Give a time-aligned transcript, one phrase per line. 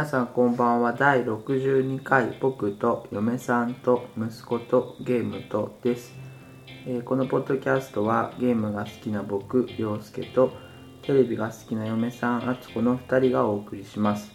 [0.00, 0.94] 皆さんこんばんは。
[0.94, 6.14] 第62回僕と嫁さんと息子とゲームとです、
[6.86, 10.52] えーこのポッドキャストはゲームが好きな僕陽介と
[11.02, 14.32] テレビが好きな嫁さんあつこの2人がお送りします。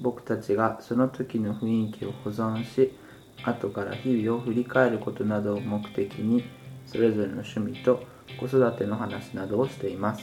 [0.00, 2.96] 僕たちがその時の雰囲気を保存し
[3.42, 6.44] 後から日々を振り返ることなどを目的に
[6.86, 8.04] それぞれの趣味と
[8.38, 10.22] 子育ての話などをしています。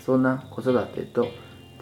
[0.00, 1.26] そんな子育てと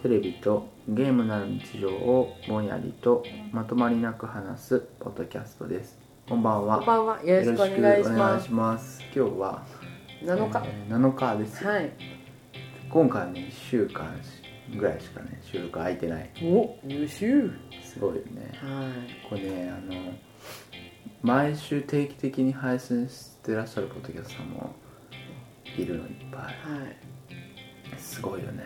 [0.01, 7.23] テレビとゲームなる日常をぼんやりとまとまりなく話すポッドキャストですこんばんはこんばんは。
[7.23, 9.01] よろしくお願いします。
[9.13, 9.63] 今日は
[10.23, 10.63] 7日？
[10.65, 11.91] えー7日ですよ、はい。
[12.89, 14.15] 今回はね1週間
[14.75, 17.51] ぐらいしかね収録空いてないお、優秀。
[17.83, 19.29] すごいよねはい。
[19.29, 20.13] これねあの
[21.21, 24.73] 毎週定期的に配信してらっしゃるポッドキャストさんも
[25.77, 27.99] いるのいっぱいはい。
[27.99, 28.63] すごいよね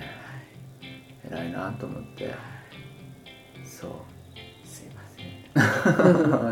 [1.32, 2.34] 偉いなと思って
[3.64, 3.92] そう
[4.68, 5.22] すいませ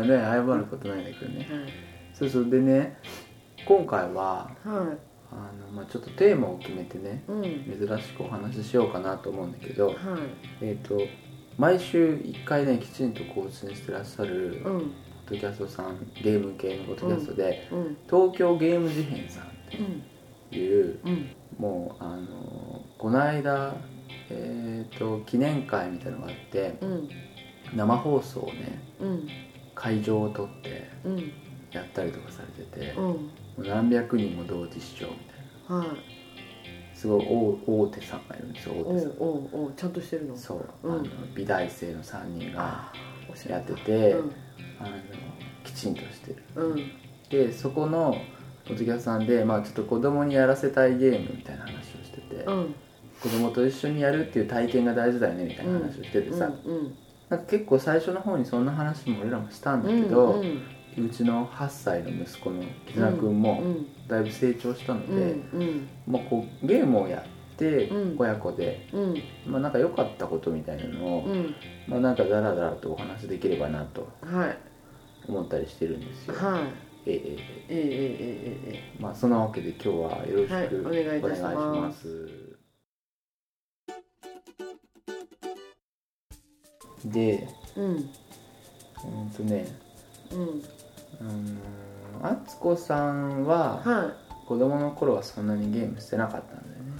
[0.02, 0.08] ん。
[0.08, 1.48] ね謝ることないんだけどねはい。
[2.12, 2.96] そうそうでね
[3.66, 4.96] 今回はは
[5.32, 7.32] あの、まあ、ちょっとテーマを決めてねい。
[7.32, 7.42] うん。
[7.88, 9.96] 珍しくお話ししようかなと思うんだけどはい。
[10.60, 11.00] えっ、と
[11.58, 14.92] 毎週1回ねきちんと更新してらっしゃるポッうん。
[15.26, 17.96] ドキャストさんゲーム系のポッドキャストで、うん。
[18.06, 19.46] 東京ゲーム事変さんっ
[19.78, 20.02] うん。
[20.50, 21.28] ていううん。
[21.58, 23.74] もうあのこの間
[24.30, 27.08] えっ、と記念会みたいなのがあってうん。
[27.74, 29.28] 生放送をねうん。
[29.74, 31.32] 会場を取ってうん。
[31.72, 33.04] やったりとかされてて、うん。
[33.04, 33.18] も
[33.58, 35.96] う何百人も同時視聴みたいなはい。
[36.94, 37.26] すごい
[37.66, 40.36] 大大手さんがいるんですよお大手さんうおうおうちゃんとしてるの？
[40.36, 41.04] そう、うんあの
[41.34, 42.92] 美大生の3人が
[43.48, 44.32] やってて、うん。
[44.80, 44.90] あの
[45.64, 46.92] きちんとしてるうん。
[47.28, 48.16] でそこの
[48.66, 52.74] ポッドキャストさんで、まあ、ちょっと子供にやらせたいゲームみたいな話をしてて、うん。
[53.24, 56.94] 子供と一緒にやるっていう体験が大事だよねみたいな話をしててさ、うん。
[57.30, 60.02] なんか結構最初の方にそんな話も俺らもしたんだうん。
[60.02, 60.26] けど、
[60.96, 61.06] うん。
[61.06, 63.86] うちの8歳の息子の絆くんもうん。
[64.06, 65.16] だいぶ成長したのうん。
[65.16, 65.88] で、うん。
[66.06, 69.22] まあ、こうゲームをやってうん親子で、うん。
[69.46, 71.54] まあ、なんか良かったことみたいなのを、うん。
[71.88, 74.58] まあ、なんかダラダラとお話できればなとはい。
[75.26, 77.10] 思ったりしてるんですよ、はい。
[77.10, 82.53] ええええええええええまあそのわけで今日はよろしはいくお願いいたします
[87.04, 87.80] でええ。
[87.80, 87.86] うん。
[87.86, 89.66] うんとね
[90.32, 90.38] うん。
[90.38, 91.58] うん
[92.22, 94.46] あつこさんははい。
[94.46, 96.92] 子供の頃はそんなにゲームしてなかったんだよね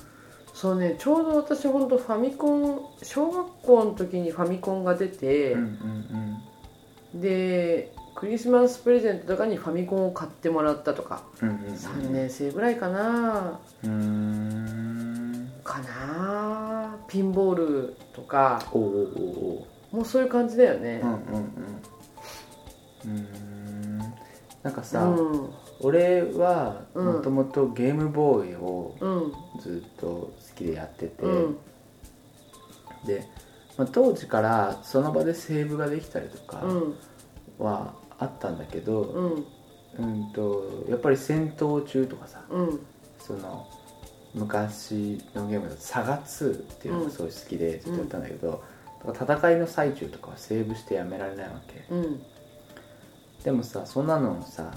[0.55, 19.65] そうねちょうど私本当ファミコン小学校の時にファミコンが出て、うんうんでクリスマスプレゼントとかにファミコンを買ってもらったとか、うんうんうん3年生ぐらいかなうーんかなピンボールとかおうおうおうおう
[19.95, 21.01] もうそういう感じだよね。
[21.05, 21.23] うんうんうん。
[23.05, 23.99] うーん。
[24.65, 25.51] なんかうさ、ん。
[25.81, 27.07] 俺はうん。
[27.07, 31.57] もともとゲームボーイをうんずっと好きでやってて、うん。
[33.07, 33.25] で、
[33.77, 36.95] まあ、当時からその場でセーブができたりとかうん。
[37.65, 39.47] はあったんだけど、うん。
[39.97, 42.81] うん、とやっぱり戦闘中とかさうん。
[43.21, 43.65] その
[44.35, 48.61] 昔のゲームだと「サガ2」っていうのがすごい好きでずっとやったんだけど、
[49.13, 51.85] 戦いの最中とかはセーブしてやめられないわけ。
[51.91, 52.23] うん
[53.45, 54.73] でもさそんなのさ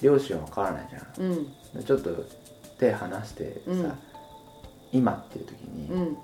[0.00, 1.30] 両親は分からないじゃん。
[1.30, 1.44] うん。
[1.78, 2.10] でちょっと
[2.78, 3.92] 手離してさ、うん。
[4.90, 6.00] 今っていう時に、うん。
[6.00, 6.16] あの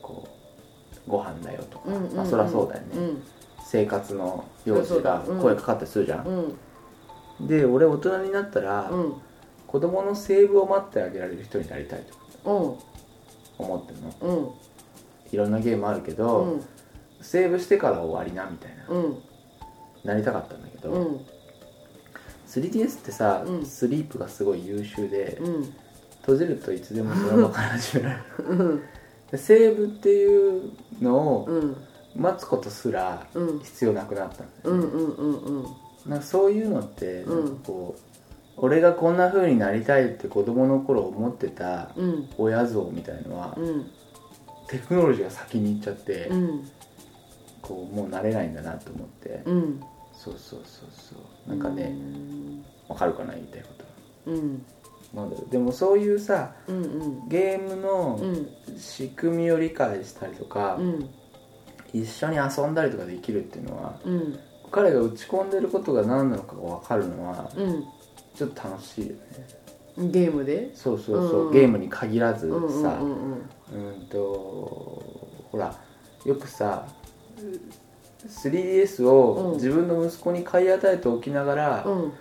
[0.00, 0.28] こ
[1.06, 3.22] うご飯だよとか、うんまあ、そりゃそうだよね、うん。
[3.64, 7.46] 生活の用事が声かかったりするじゃん、うん。
[7.48, 9.14] で俺大人になったら、うん。
[9.66, 12.04] 子供のセーブを待ってあげられる人になりたい
[12.44, 12.78] と
[13.58, 13.64] うん。
[13.66, 14.14] 思ってるの。
[14.20, 14.50] うん
[15.32, 16.64] いろんなゲームあるけうど、ん。
[17.20, 19.18] セーブしてから終わりなみたいな、うん。
[20.04, 21.20] なりたかったんだけど、うん。
[22.46, 23.66] 3DS ってさ、うん。
[23.66, 25.74] スリープがすごい優秀で、うん。
[26.20, 28.22] 閉じるといつでもその場から始められる。
[28.48, 28.82] うん。
[29.30, 31.76] でセーブっていうのをうん。
[32.16, 33.58] 待つことすらうん。
[33.60, 35.68] 必要なくなったんだよ。
[36.06, 37.44] ねそういうのって、うん。
[37.44, 38.00] なんかこう
[38.56, 42.28] 俺がこんな風になりたいって子供の頃思ってたうん。
[42.36, 43.90] 親像みたいのは、うん
[44.70, 46.68] テクノロジーが先に行っちゃって、うん。
[47.60, 49.80] こうもう慣れないんだなと思って、うん。
[50.12, 51.48] そうそうそうそう。
[51.48, 52.64] なんかねうん。
[52.88, 53.68] わかるかな言いたいこ
[54.24, 54.30] と。
[54.30, 54.64] うん。
[55.12, 55.50] なんだろう。
[55.50, 56.86] でもそういうさうんう
[57.24, 57.28] ん。
[57.28, 58.48] ゲームうのん。
[58.78, 61.10] 仕組みを理解したりとか、うん。
[61.92, 64.38] 一緒に遊んだりとかできるっていうのはうん。
[64.70, 67.84] 彼が打ち込んでることが何なのかが分かるのはうん。
[68.36, 69.20] ちょっと楽しいよね。
[70.10, 70.70] ゲームで？
[70.74, 71.52] そうそうそう、うん。
[71.52, 74.16] ゲームに限らずうんうんさうんうんうんと
[75.50, 75.74] ほら
[76.24, 76.86] よくさ
[78.28, 79.54] 3DS をうん。
[79.54, 82.12] 自分の息子に買い与えておきながら、うん。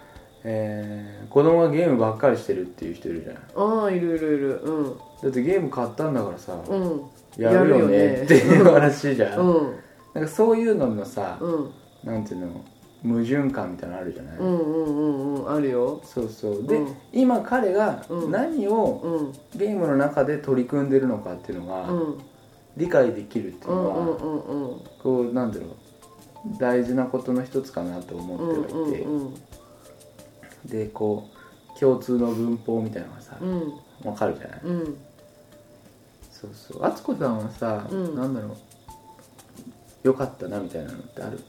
[0.43, 3.35] えー子供がゲームばっかりしてるっていう人いるじゃん
[3.81, 4.61] ああいるいるいる。
[4.63, 4.97] うん。
[5.21, 7.03] だってゲーム買ったんだからさ、うん。
[7.37, 8.23] やるよねやるよね。
[8.23, 9.75] っていう話じゃん、うん。
[10.15, 11.71] なんかそういうののさ、うん。
[12.03, 12.65] なんていうの
[13.03, 16.01] 矛盾感みたいなのあるじゃない、うんうんうんうんあるよ。
[16.03, 16.67] そうそう。
[16.67, 16.95] で、うん。
[17.13, 18.31] 今彼がうん。
[18.31, 19.59] 何をうん。
[19.59, 22.17] ゲームの中で取り組んでるのかっていうのがうん。
[22.77, 24.79] 理解できるっていうのは、うんうんうんうん。
[25.01, 25.69] こうなんだろう。
[26.57, 29.33] 大事なことの一つかなと思うんってはいて、うん
[30.65, 31.29] でこ
[31.75, 33.73] う共通の文法みたいなのがさうん。
[34.03, 34.97] わかるじゃない、うん。
[36.31, 36.85] そうそう。
[36.85, 38.15] 敦子さんはさ、うん。
[38.15, 40.07] なんだろう。
[40.07, 41.39] よかったなみたいなのってある？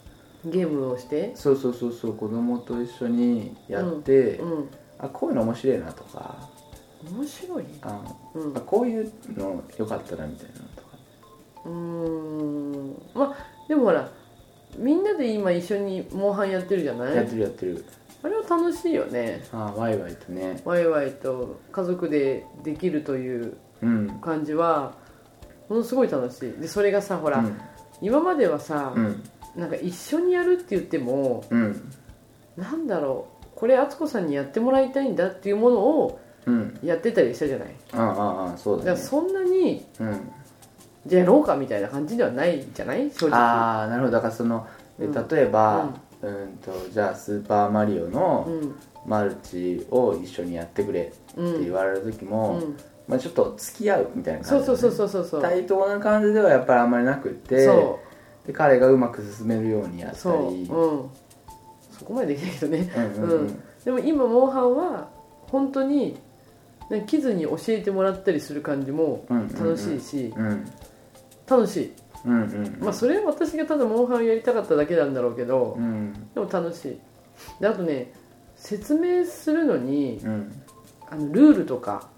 [0.45, 1.33] ゲームをして？
[1.35, 6.49] そうそうそうそう子供と一緒にやって、うんあこういうの面白いなとか。
[7.11, 7.65] 面白い？
[7.83, 8.03] あ
[8.35, 8.57] うん。
[8.57, 10.89] あこういうのよかったなみたいなのとか。
[11.65, 13.03] うーん。
[13.15, 13.37] まあ
[13.69, 14.11] でもほら
[14.79, 17.17] みんなで今一緒にモンハンやってるじゃない？
[17.17, 17.85] やってるやってる。
[18.23, 19.43] あれは楽しいよね。
[19.53, 20.61] あワイワイとね。
[20.65, 24.21] ワイワイと家族でできるといううん。
[24.21, 24.95] 感じは
[25.71, 26.53] ものすごい楽しい。
[26.61, 27.59] でそれがさほら、うん。
[28.03, 29.23] 今まではさ、うん
[29.57, 31.93] なんか一緒にやるって言ってもうん。
[32.57, 36.79] なんだろうこれ敦子さんにやってもらいたいんだっていうものをうん。
[36.83, 37.75] やってたりしたじゃない？
[37.93, 38.91] ああああそうだね。
[38.91, 40.31] だそんなにうん。
[41.07, 43.11] じゃあやろうかみたいな感じではないじゃない？
[43.11, 43.39] 正直。
[43.39, 44.13] ああなるほど。
[44.13, 44.67] だからその
[44.99, 45.09] 例
[45.43, 45.91] えば、
[46.23, 48.75] うん、とじゃあ「スーパーマリオ」のうん。
[49.07, 52.77] マルチを一緒にやってくれってうん言われる時も、うん。
[53.09, 55.43] まあ、ちょっと付き合うみたいな感じそうそうそうそうそうそう。
[55.43, 57.99] 対等な感じではやっぱりあんまりなくってそ
[58.51, 60.51] で彼がうまく進めるようにやったうそう。
[60.55, 61.11] りうん。
[61.93, 62.93] そこまでできないけどね。
[62.97, 63.31] うんうんうん。
[63.31, 63.63] うん。
[63.85, 65.09] でも今モンハンは
[65.43, 66.19] 本当に
[66.89, 69.55] なんかキズに教えてもらったりする感じもうんうんうん。
[69.55, 70.67] 楽しいしうん。
[71.47, 71.93] 楽しい。
[72.25, 72.77] うんうん。
[72.81, 76.13] まあそれは私がただモンハンをやりたかっただけなんだろうけどうん。
[76.35, 76.99] でも楽しい。
[77.61, 78.13] であとね
[78.57, 80.63] 説明するのにうん。
[81.09, 82.09] あのルールとか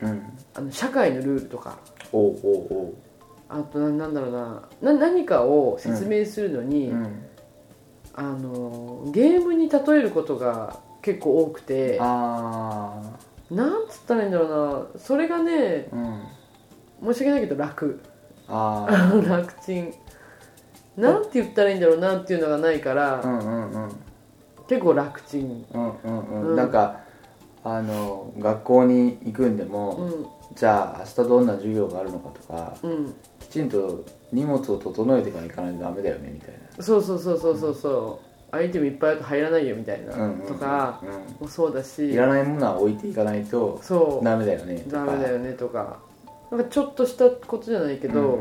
[0.00, 0.22] うん。
[0.54, 1.78] あの社会のルールとか
[2.12, 2.94] おうおうおう
[3.50, 4.68] あとななんだろうな。
[4.80, 7.26] な何かを説明するのに、うん。
[8.14, 13.00] あのゲームに例えることが結構多くてあ
[13.50, 14.46] なんつったらいいんだろ
[14.92, 15.00] うな。
[15.00, 15.88] それがね
[17.02, 18.00] 申し訳ないけど楽。
[18.48, 19.94] ああ 楽ちん。
[20.96, 23.90] なんて言ったらいいんだろうなっていうのがないから、うんうんうん。
[24.68, 25.64] 結構楽ちん。
[25.72, 26.56] うんうんうん、うん。
[26.56, 27.00] なんか
[27.62, 30.26] あの学校に行くんでうも、ん。
[30.56, 33.06] じゃあ明日どんな授業があるのかとかうん。
[33.06, 33.14] き
[33.50, 38.20] ちんと荷物を整えてから行かないとダメだよねみたいそうそうそうそうそうそ
[38.52, 38.56] う。
[38.56, 40.12] アイテムいっぱいあると入らないよみたいな、
[40.48, 41.02] とか
[41.38, 42.12] もそうだうん、し。
[42.12, 44.24] いらないものは置いていかないとそう。
[44.24, 45.06] ダメだよねとか。
[45.06, 45.98] ダメだよねとか。
[46.50, 48.40] なんかちょっとしたことじゃないけど、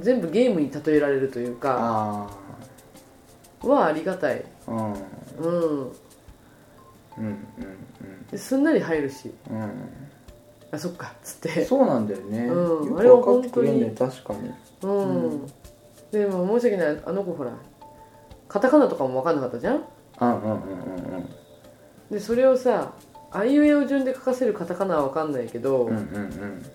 [0.00, 2.28] 全部ゲームに例えられるというか
[3.62, 4.44] あはありがたい。
[4.66, 4.92] あうん。
[5.44, 5.90] うんうん
[7.18, 7.36] うん。
[8.30, 9.32] ですんなり入るし。
[9.50, 9.70] うんうん
[10.70, 11.64] あそっかっつって。
[11.64, 14.50] そうなんだよね、うんよあれはく分かってくれるね本確かに。
[14.82, 15.46] うん、
[16.10, 17.52] でも申し訳ないあの子ほら
[18.48, 19.84] カタカナとかも分かんなかったじゃん？
[20.20, 21.28] うんうんうんうん
[22.10, 22.92] でそれをさ
[23.30, 26.66] あいうえお順で書かせるカタカナは分かんないけど、うんうんうん。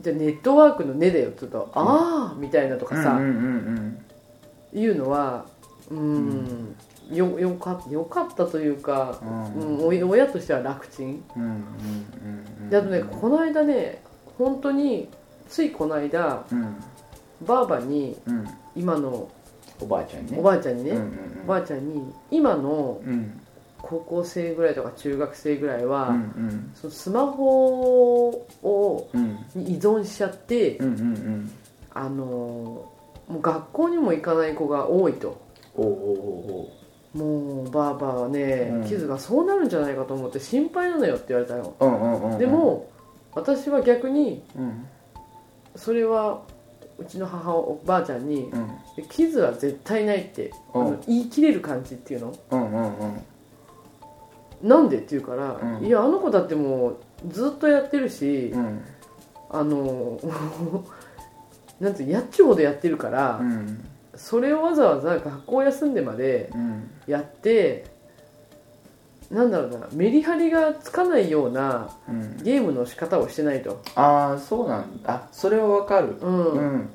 [0.00, 3.98] じゃあネットワークの「ね」だよって言うと「ああ」みたいなとかさ、うんうんうん
[4.72, 5.46] いうのは
[5.90, 6.76] うん、
[7.10, 9.78] よよかよかったというか、うん。
[9.78, 11.24] うん、お親としては楽ちん。
[11.36, 11.56] うんうんうん
[12.62, 14.00] うんであとねこの間ね
[14.38, 15.08] 本当に
[15.48, 16.76] ついこの間うん。
[17.46, 18.46] ばあばにうん。
[18.76, 19.28] 今の
[19.80, 20.36] おばあちゃんね。
[20.38, 23.40] おばあちゃんにね、うんうんおばあちゃんに今のうん。
[23.82, 26.70] 高校生ぐらいとか中学生ぐらいは、うんうん。
[26.74, 28.28] そのスマホ
[28.62, 29.38] をうん。
[29.54, 31.50] に依存しちゃって、うんうんうん。
[31.92, 33.00] あのー
[33.30, 35.40] もう学校にも行かない子が多いと。
[35.76, 36.68] おうおうおう
[37.14, 38.84] もうばあばはね、うん。
[38.84, 42.38] キズがそうなるんじゃないかと思って心配なのよって言われたよ、おううんうんうん。
[42.38, 42.88] でも
[43.34, 44.86] 私は逆にうん。
[45.76, 46.42] それは
[46.98, 48.70] うちの母おばあちゃんにうん
[49.08, 50.86] 「キズは絶対ない」ってあうん。
[50.92, 52.34] の言い切れる感じっていうの？
[52.50, 52.98] うんうん
[54.62, 54.68] うん。
[54.68, 55.84] なんでって言うから、うん。
[55.84, 56.96] いやあの子だってもう
[57.28, 58.82] ずっとやってるし、うん。
[59.50, 60.20] あの
[61.80, 63.84] なんてやっちゅうほどやってるから、うん
[64.20, 67.86] それをわざわざ学校休んでまでうんやって
[69.30, 72.36] なんだろうなメリハリがつかないようなうん。
[72.42, 73.80] ゲームの仕方をしてないと。
[73.94, 76.16] ああそうなんだあそれはわかる。
[76.20, 76.90] うん、うん。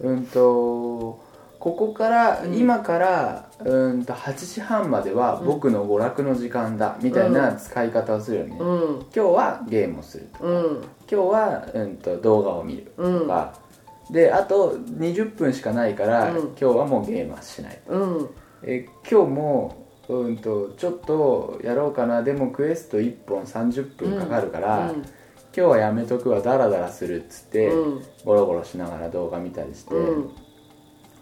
[0.00, 1.24] うんと
[1.58, 2.54] ここから、うん。
[2.56, 9.00] 今からうんと8時半までは僕の娯楽の時間だみたいな使い方をするよね、うん。
[9.00, 10.64] 今日はゲームをするうん。
[10.80, 13.20] 今日は、うん、と動画を見るうん。
[13.20, 13.65] とか、
[14.10, 16.38] であと20分しかないから、うん。
[16.48, 17.80] 今日はもうゲームはしない。
[17.88, 18.30] うん。
[18.62, 22.22] え今日もうんとちょっとやろうかな。
[22.22, 24.96] でもクエスト1本30分かかるから、うん。
[24.96, 25.06] 今
[25.52, 28.02] 日はやめとくわダラダラするっつって、うん。
[28.24, 30.30] ゴロゴロしながら動画見たりして、うん。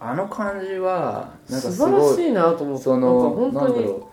[0.01, 4.11] あの感じはなんかす素晴らごいしいなと思ってそのなんだろう好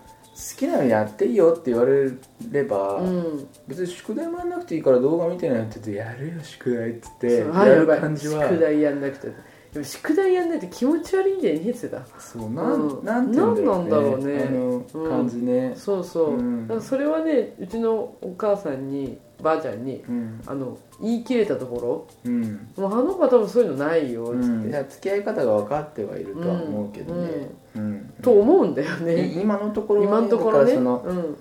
[0.56, 2.10] きなのやっていいよって言われ
[2.50, 3.48] れば、うん。
[3.68, 8.48] 別に宿題もやんなくていいから動画見てないって言ってやるよ宿題っつってやる感じは。
[8.48, 9.28] 宿題やんなくて。
[9.72, 13.04] でも宿題やんないと気持ち悪いんだよねって言ってたそうなん,、うん。
[13.04, 13.78] なんて言うんだろうね。
[13.78, 14.84] なんなんだろうね。
[14.94, 15.72] あの感じね。
[15.76, 16.68] そうそう、うん。
[16.68, 20.40] だからそれはねうちのお母さんにばあちゃんにうん。
[20.46, 30.74] あの言い切れたとこうん、ろもうあの子は多分そういうのないよっつって、うん、付き合い方が分かってはいるとは思うけどね、うんと思うんだよいね、今のところは今のところね。
[30.74, 31.36] だからその、うん、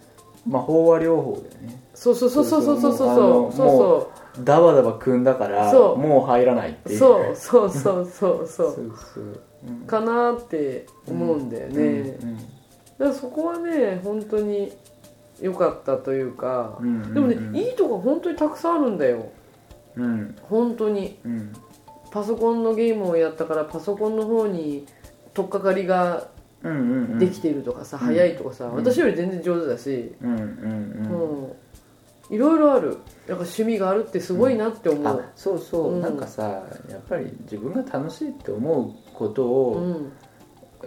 [0.47, 1.81] まあ、飽和療法だよね。
[1.93, 2.91] そうそうそうそうそうそう。
[2.91, 3.07] そうそう。
[3.07, 3.65] そうそう。
[3.65, 5.97] もそダバダバ組んだからそう。
[5.97, 6.99] もう入らないってういう。
[6.99, 9.23] そうそうそうそうそ そううそう、
[9.67, 9.75] うん。
[9.85, 12.37] かなって思うんだよね、うん。
[12.37, 12.45] だか
[12.99, 14.71] らそこはね本当に
[15.41, 19.31] 良かったというか、うんうんでもね、うんいいとこ本当にたくさんあるんだよ。
[19.95, 20.35] うん。
[20.43, 21.17] 本当に。
[21.25, 21.53] うん
[22.11, 24.85] パソコンのゲームをやったからパソコンの方に
[25.33, 26.27] 取っかかりが
[26.61, 27.19] うんうんうん。
[27.19, 28.07] できているとかさ、うん。
[28.07, 28.75] 早いとかさ、ん。
[28.75, 31.41] 私より全然上手だし、うんうんうん。
[31.41, 32.35] うん。
[32.35, 32.89] いろいろある。
[32.89, 33.03] なんか
[33.43, 36.01] 趣味があるってすごいなって思あう、そうそう、うん。
[36.01, 36.43] なんかさ
[36.89, 40.11] やっぱり自分が楽しいって思うことうをん。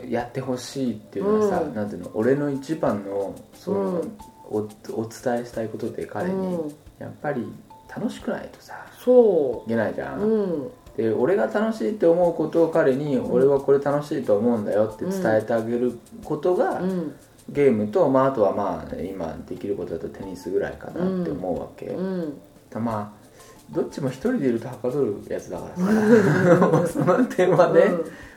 [0.08, 1.74] やってほしいっていうのはさ、うん。
[1.74, 4.18] なんていうの俺の一番のその、うん
[4.50, 4.58] お
[4.92, 6.74] お伝えしたいことで彼に、うん。
[6.98, 7.46] やっぱり
[7.94, 10.70] 楽しくないとさそいけないじゃ、ううん。
[10.96, 17.14] で俺が楽しいって思うことを彼に、俺はこれ楽しいと思うんだよって伝えてあげることが、うん。
[17.50, 22.38] ゲームと、まあ、あとはまあ今できることだとテニスぐらいかなって思うわけ、うん。
[22.74, 23.24] まあ
[23.70, 26.86] どっちも一人でいるとはかどるやつだからさ。
[26.88, 27.82] その点はね、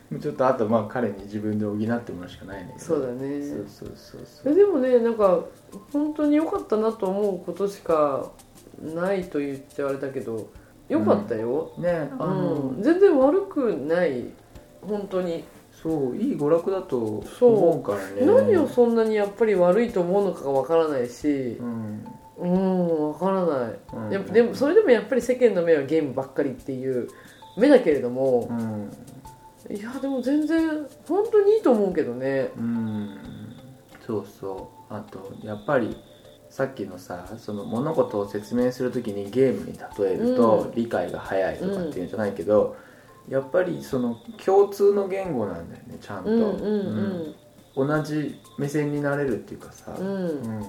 [0.21, 2.85] ちょっとあとまあ彼に自分で補ってもらうしかないんだけど。
[2.85, 3.41] そうだね。
[3.41, 5.43] そうそうそうそえうでもねなんか
[5.91, 8.31] 本当に良かったなと思うことしか
[8.81, 10.47] ないと言っちゃあれだけど
[10.87, 12.81] 良かったよ、ねあの、うん。
[12.81, 14.25] 全然悪くない
[14.81, 15.43] 本当に。
[15.83, 18.25] そういい娯楽だとそう思うからね。
[18.25, 21.57] 何をそんなにやっぱり悪いと思うのかがわからないし。
[21.59, 22.05] うん。
[22.39, 24.11] うんわからない、うん。
[24.11, 27.07] やっぱでもそれでもやっぱり世間の目はゲームばっかりっていう
[27.57, 28.89] 目だけれどもう、ん
[29.69, 32.51] いやでも全然本当にいいと思うけどね。
[32.57, 33.17] うん。
[34.05, 34.93] そうそう。
[34.93, 35.97] あとやっぱり
[36.49, 40.71] さっきのさその物事を説明するときにゲームに例えるとうん。
[40.75, 42.77] 理解が早いとかっていうんじゃないけど、
[43.27, 47.35] やっぱりその共通の言語なんだよねちゃんと、うんうん
[47.75, 47.87] うん。
[47.87, 50.05] 同じ目線になれるっていうかさ、うん。
[50.05, 50.57] うん。
[50.59, 50.65] うん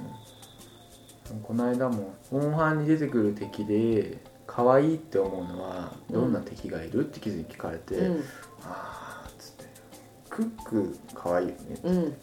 [1.42, 8.24] この間も「モンハンに出てくる敵で可愛いって思うのはどんな敵がいる?」って気づに聞かれて「うん
[8.64, 9.64] ああ」っつって
[10.30, 11.96] 「クック可愛いよね」うん。
[11.96, 12.16] うん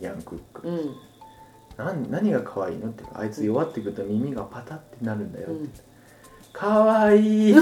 [0.00, 0.66] ヤンクック。
[0.66, 0.96] うん。
[1.76, 5.72] 何何が可愛いのってあいつ弱ってくると耳がパタってなるんだよって、うん。
[6.52, 7.54] 可愛い。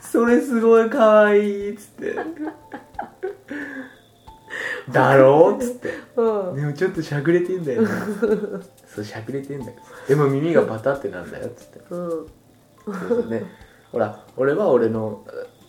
[0.00, 2.14] それすごい可愛いっつって。
[4.92, 5.92] だろうっつって。
[6.16, 6.56] うん。
[6.56, 7.88] でもちょっとしゃくれてんだよね。
[8.86, 9.72] そうしゃくれてんだよ
[10.06, 11.80] でも耳がパタってなんだよっつって。
[11.90, 12.28] うん。
[13.08, 13.42] そうね。
[13.90, 15.24] ほら俺は俺の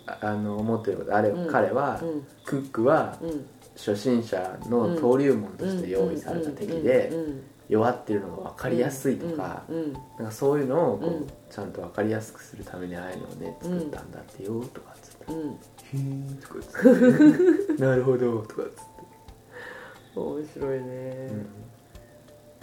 [0.07, 1.51] ああの思ってることあれ、うん。
[1.51, 2.27] 彼は、うん。
[2.45, 3.45] クックはうん。
[3.75, 7.43] 初心者の登竜門として用意された敵でうん。
[7.67, 9.93] 弱ってるのが分かりやすいとか,、うん。
[9.93, 11.27] なんかそういうのをこう、うん。
[11.49, 15.33] ちゃんと分かりやすくするためにああいうのをね作ったんだってよとかっつって。
[15.33, 15.39] うん。
[15.41, 15.57] うん「へ
[15.93, 21.29] え」とかっつって「なるほど」とかっつって、面白いね。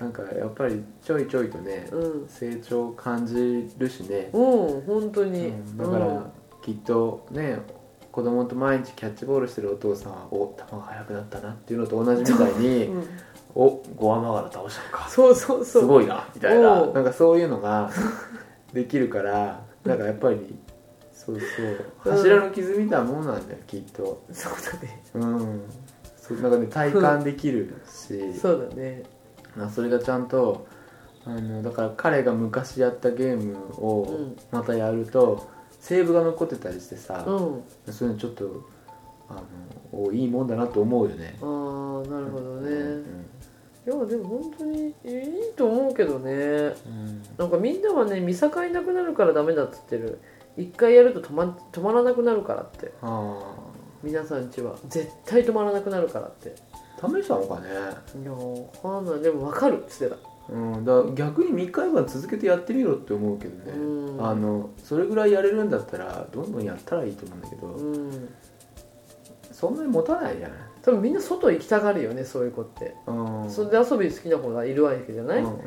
[0.01, 2.29] うん、なんかやっぱりちょいちょいとね、うん。
[2.29, 5.77] 成長を感じるしね、うん本当に、うん。
[5.77, 6.31] だから、
[6.63, 7.59] きっとね
[8.13, 13.09] 子供と毎日キャッチボールしてるお父さんはお球が速くなったなっていうのと同じみたいに、うん。
[13.55, 15.09] おゴアマガラ倒したのか。
[15.09, 15.83] そうそうそう。
[15.83, 16.87] すごいなみたいな。
[16.87, 17.91] なんかそういうのが
[18.73, 20.55] できるからなんかやっぱり
[21.13, 21.87] そうそう。
[22.05, 22.13] うん。
[22.13, 24.23] 柱の傷みたいなもんなんだよきっと。
[24.31, 25.03] そうだね。
[25.15, 25.63] うん。
[26.17, 28.35] そうなんかね体感できるし。
[28.35, 29.05] そうだね。
[29.57, 30.67] まあそれがちゃんと
[31.25, 34.37] あのだから彼が昔やったゲームうをん。
[34.51, 35.49] またやると
[35.83, 37.31] セーブが残ってたりしてさ、う
[37.91, 37.93] ん。
[37.93, 38.69] そういうのちょっと
[39.29, 39.43] あの
[39.93, 41.37] おいいもんだなと思うよね。
[41.43, 43.27] ああなるほどね、うん
[43.85, 44.95] いやでも本当にいい
[45.57, 46.33] と思うけどね。
[46.33, 47.23] うん。
[47.37, 50.21] なんかみんなはね見境なくなるからダメだっつってる。
[50.57, 52.93] 一回やると止ま止まらなくなるからって。
[53.03, 53.43] あ
[54.05, 54.77] 皆さんちは。
[54.89, 56.55] 絶対止まらなくなるからって。
[57.03, 57.71] あ試したのかね。
[58.23, 59.21] いやわかんない。
[59.21, 64.27] でも分かるっつってたうん、だ逆に3日間続けてやってみろって思うけどね、うん。
[64.27, 68.29] あのそれぐらいやれるんだったらどんどんやったらいいと思うんだけど、うん
[69.53, 70.59] そんなに持たないじゃない。
[70.83, 73.51] 多分みんな外行きたがるよねそういう子って、うん。
[73.51, 75.59] それで遊び好きな子がいるわけじゃない、うんうん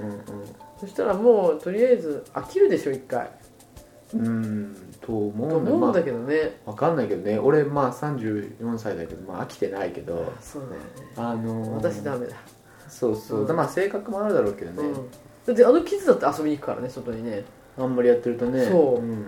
[0.78, 3.32] そしたらもうとりあえず飽きるでしょ一回。
[4.14, 7.38] うんうんと思とうんだ思うんだまけどね、あ、分かんないけどね。
[7.38, 10.34] 俺まあ34歳だけど、まあ、飽きてないけど。
[10.42, 10.88] そうだよね。
[11.16, 12.36] あのー私ダメだ、
[12.88, 13.56] そうそう、うん。
[13.56, 14.94] まあ性格もあるだろうけどね、うん、
[15.46, 17.44] だってあのキッズだって遊びに行くからね外にね、
[17.78, 18.66] あんまりやってるとね。
[18.66, 19.04] そう。
[19.04, 19.28] うん、うん、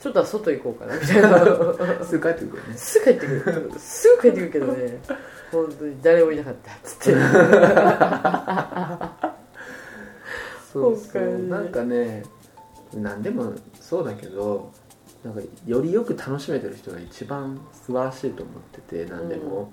[0.00, 0.94] ちょっとは外行こうかな。
[0.94, 2.76] みたいなすぐ帰ってくるよね。
[2.76, 3.72] すぐ帰ってくる。
[3.78, 4.98] すぐ帰ってくるけどね。
[5.52, 7.20] 本当に誰もいなかったっつって。
[10.76, 12.22] そうそ今回ねうなんかね
[12.92, 14.70] 何でもそうだけど
[15.24, 19.70] なんかよりよく楽しめてる人が一番素晴らしいと思ってて何でも、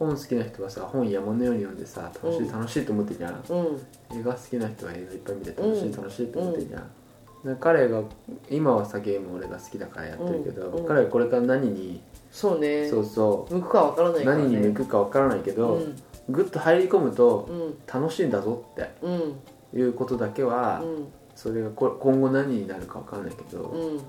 [0.00, 3.34] 本好きな人はさ本山のように読んでさ楽しい、うん楽しいと思ってるじゃん。
[3.34, 4.18] うん。
[4.18, 8.02] 映画好きな人は映画いっぱい見て楽しい、うん楽しいと思ってるじゃん、で彼が
[8.50, 10.86] 今はさゲーム俺が好きだからやってるけど、うんうん。
[10.86, 12.88] 彼がこれから何に、そうね。
[12.88, 13.54] そうそう。
[13.54, 14.24] 向くかわからないね。
[14.24, 15.96] 何に向くか分からないけど、うん。
[16.30, 17.74] ぐっと入り込むとうん。
[17.86, 19.78] 楽しいんだぞってうん。
[19.78, 21.08] いうことだけは、うん。
[21.34, 24.00] それがこ今後何になるか分かんないけど、うん。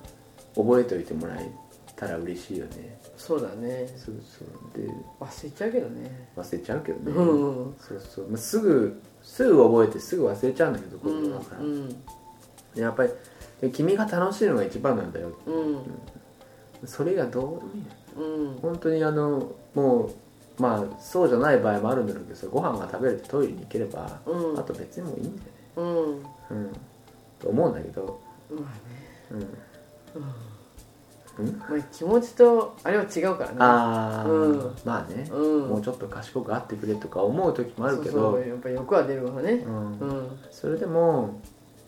[0.55, 1.51] 覚えておいてもらえ
[1.95, 3.87] たら嬉しいよねそうだね。
[3.97, 4.81] そうそう。
[4.81, 6.29] で忘れちゃうけどね。
[6.35, 7.21] 忘れちゃうけどね、う
[7.69, 7.75] ん。
[7.79, 11.89] そうそう、まあ、すぐすぐ覚えてすぐ忘れちゃうんだけど子うん供だから、うん。
[11.89, 13.09] でやっぱり
[13.61, 15.31] で君が楽しいのが一番なんだよ。
[15.45, 16.87] うん。
[16.87, 17.83] それがどうでもいい
[18.17, 18.55] のうん。
[18.59, 24.59] 本当にあのもうまあそうじゃない場合もあるんだろうけどさご飯が食べれてトイレに行ければ、うん。
[24.59, 26.23] あと別にもういいんだよね。
[26.49, 26.57] うん。
[26.57, 26.71] うん。
[27.39, 28.19] と思うんだけど。
[28.49, 29.45] まあね。
[30.15, 30.50] うん
[31.41, 34.75] まあ気持ちとあれは違うからねああ、うん。
[34.85, 35.69] まあね、うん。
[35.69, 38.31] もうちょっと賢くあってくれとか思う時もあるけど。
[38.31, 39.51] そうやっぱ欲は出るわね。
[39.51, 39.99] うん。
[39.99, 40.39] うん。
[40.49, 41.41] それでも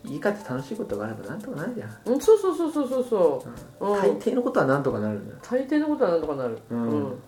[0.04, 3.46] 言い換えて楽しいことがあればなんとかなるじゃん、うんそうそうそうそうそうそ
[3.80, 3.86] う。
[3.86, 4.00] うん。
[4.00, 5.38] 大抵のことはなんとかなるんだよ。
[5.42, 6.58] 大抵のことはなんとかなる。
[6.70, 6.82] うん。
[6.82, 7.18] うん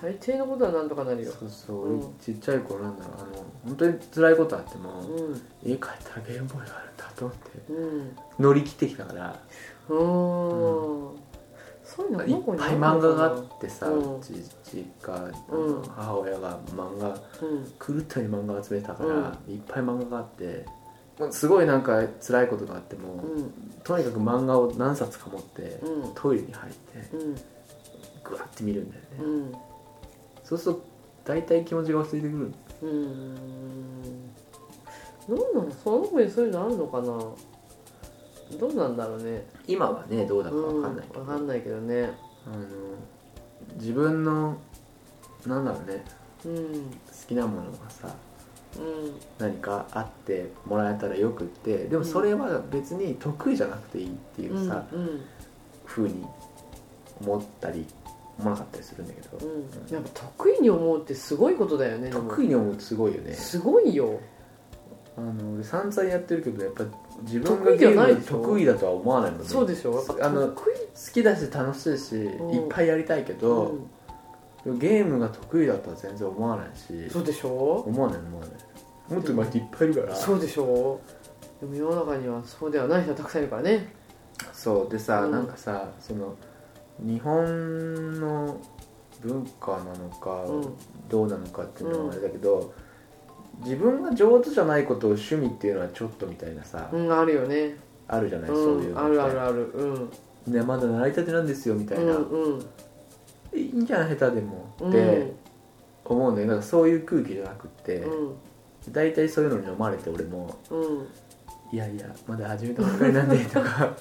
[0.00, 1.32] 大抵のことはなんとかなるよ。
[1.32, 1.98] そうそう、うん。
[1.98, 3.14] 俺ちっちゃい頃なんだろう。
[3.14, 5.42] あの本当に辛いことあっても、うん。
[5.64, 8.16] 家帰ったらゲームボーイがあるんだと思ってうん。
[8.38, 9.40] 乗り切ってきたから。
[9.88, 11.18] うーん。
[11.84, 14.20] そういうのいっぱい漫画があってさ、うん。
[14.20, 14.34] ち
[14.72, 15.12] 実家、
[15.50, 15.82] うん。
[15.82, 17.64] 母親が漫画うん。
[17.96, 19.54] 狂ったように漫画集めてたから、うん。
[19.54, 20.66] いっぱい漫画があって
[21.32, 23.52] すごいなんか辛いことがあっても、うん。
[23.82, 26.14] とにかく漫画を何冊か持って、うん。
[26.14, 27.34] トイレに入ってうん。
[28.22, 29.52] グワッて見るんだよね、うん
[30.48, 30.82] そうすると
[31.26, 33.34] 大体気持ちが忘れてくるうーん。
[35.28, 35.70] どうなの？
[35.84, 37.06] その子にそういうのあるのかな？
[38.58, 39.46] どうなんだろうね。
[39.66, 42.10] 今はねどうだかうん分かんないけど、わかんないけどね。
[42.46, 42.64] あの
[43.76, 44.56] 自分の
[45.46, 46.02] なんだろうね。
[46.46, 46.90] うん好
[47.28, 48.08] きなものがさ
[48.78, 49.14] うん。
[49.38, 55.20] 何かあってもらえたらよくってでもそれは別に得意じゃなくていいっていうさ、うん。
[55.84, 56.24] ふうに
[57.20, 57.84] 思ったり
[58.38, 59.94] 思わなかったりするんだけど、うん。
[59.94, 63.32] やっぱ得意に思うってすごいことだよね得意に思うってすごいよね。
[63.34, 64.20] すごいよ。
[65.16, 66.84] あの俺散々やってるけどやっぱ
[67.22, 69.46] 自分が得意じゲーム得意だとは思わないもんね。
[69.46, 70.04] そうでしょ。
[70.20, 70.74] あの得意。
[70.74, 72.54] 好きだし楽しいし、うん。
[72.54, 73.76] いっぱいやりたいけど、
[74.64, 76.92] ゲームが得意だとは全然思わないし。
[76.92, 77.48] うんそうでしょ。
[77.86, 79.20] 思わない思わないも。
[79.20, 80.16] っと上手い人いっぱいいるから。
[80.16, 81.00] そうでしょ。
[81.60, 83.92] でも世の中にはそうではない人がたくさんいるからね。
[84.52, 84.90] そう。
[84.90, 85.32] でさ、うん。
[85.32, 86.36] なんかさその
[87.00, 88.60] 日本の
[89.22, 90.74] 文化なのか、うん。
[91.08, 92.72] どうなのかっていうのはあれだけど、
[93.64, 97.76] 自分が上手じゃないことを趣味っていうのはちょっとみたいなさ、うんあるよね。
[98.06, 99.70] あるじゃない、うそういうのんあるあるある。
[100.46, 100.52] うん。
[100.52, 102.60] ねまだ習いたてなんですよみたいな、うんうん。
[103.54, 104.88] いいんじゃない下手でもうん。
[104.90, 105.32] って
[106.04, 108.34] 思うんだけどそういう空気じゃなくって、うん。
[108.92, 111.06] 大体そういうのに飲まれて俺もうん
[111.72, 113.94] 「いやいやまだ始めたばっかりなんで」とか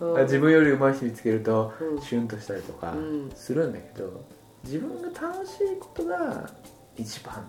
[0.00, 0.22] うん。
[0.22, 2.02] 自分より上手い人見つけるとうん。
[2.02, 3.30] シュンとしたりとかうん。
[3.34, 4.24] するんだけど
[4.64, 6.48] 自分が楽しいことが
[6.96, 7.46] 一番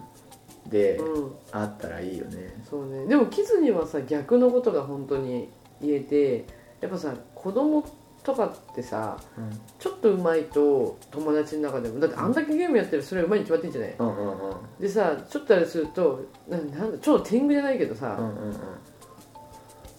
[0.68, 1.32] でうん。
[1.52, 2.62] あったらいいよね。
[2.70, 3.06] そうね。
[3.06, 5.50] でもキズにはさ逆のことが本当に
[5.82, 6.46] 言えて
[6.82, 7.84] やっぱさ子供っ
[8.24, 9.60] とかってさうん。
[9.78, 13.96] ちょっとうまいと友達の中でもだってあんだけゲームやってるそれうまいに決まってんじゃない？
[14.00, 14.58] うんうんうん。
[14.80, 18.56] でさちょっとあれするとななんだちょっと天狗じゃないけどさ、うんうんうん。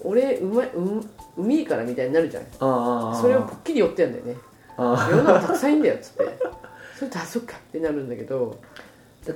[0.02, 1.00] 俺うまいう
[1.37, 2.42] うみいからみたいになるじゃん。
[2.42, 2.66] ああ
[3.09, 4.37] ああそれをポッキリ寄ってやんだよね。
[4.77, 6.38] あ世の中たくさんいいんだよっつって。
[6.99, 8.59] それとあそっかってなるんだけど。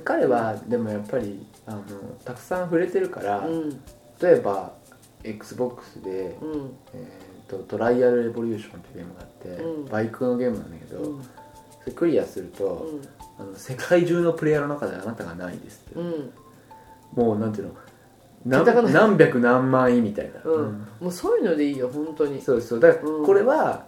[0.05, 1.83] 彼はでもやっぱりあの
[2.23, 3.69] たくさん触れてるから、うん。
[4.21, 4.73] 例えば
[5.23, 6.71] XBOX で、うん。
[6.93, 9.85] えー、とトライアルレボリューションっていうゲームがあって、うん。
[9.85, 11.21] バイクのゲームなんだけど、うん。
[11.21, 11.29] そ
[11.87, 12.87] れクリアすると、
[13.37, 15.99] あの世界中のプレイヤーの中であなたがないですって、
[17.13, 17.73] もうなんていうの
[18.45, 20.87] 何何百何万位みたいな、うん。
[20.99, 22.41] もうそういうのでいいよ本当に。
[22.41, 22.79] そうそう。
[22.79, 23.25] だからうん。
[23.25, 23.85] これは、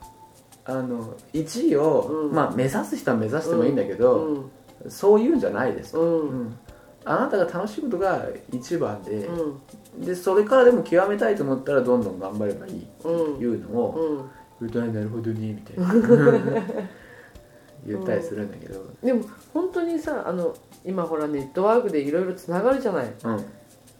[0.65, 2.33] あの1位を、うん。
[2.33, 4.51] まあ、目指す人は目指してもいいんだけど、
[4.83, 4.91] うん。
[4.91, 6.29] そういうんじゃないですと、うん。
[6.29, 6.57] うん。
[7.05, 10.05] あなたが楽しいことが一番で,、うん。
[10.05, 14.29] でそれからでも極めたいと思ったらどんどん頑張ればいいってうんいうのを、
[14.61, 14.67] うん。
[14.67, 15.93] 言うとなるほどねみたいな。
[17.85, 23.13] 言ったりするんだけど、でも本当にさあの今ほらネットワークでいろいろつながるじゃない。
[23.23, 23.45] うん、